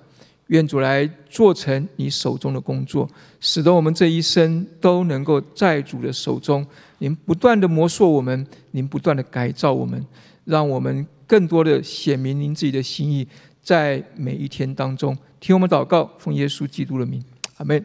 [0.48, 3.10] 愿主来做成你手中的工作，
[3.40, 6.68] 使得我们这一生都能够在主的手中。
[6.98, 10.06] 您不断的磨塑我们，您不断的改造我们，
[10.44, 13.26] 让我们更多的显明您自己的心意，
[13.62, 17.24] 在每一天当中听我们祷告，奉耶稣基督的名，
[17.58, 17.84] 阿门。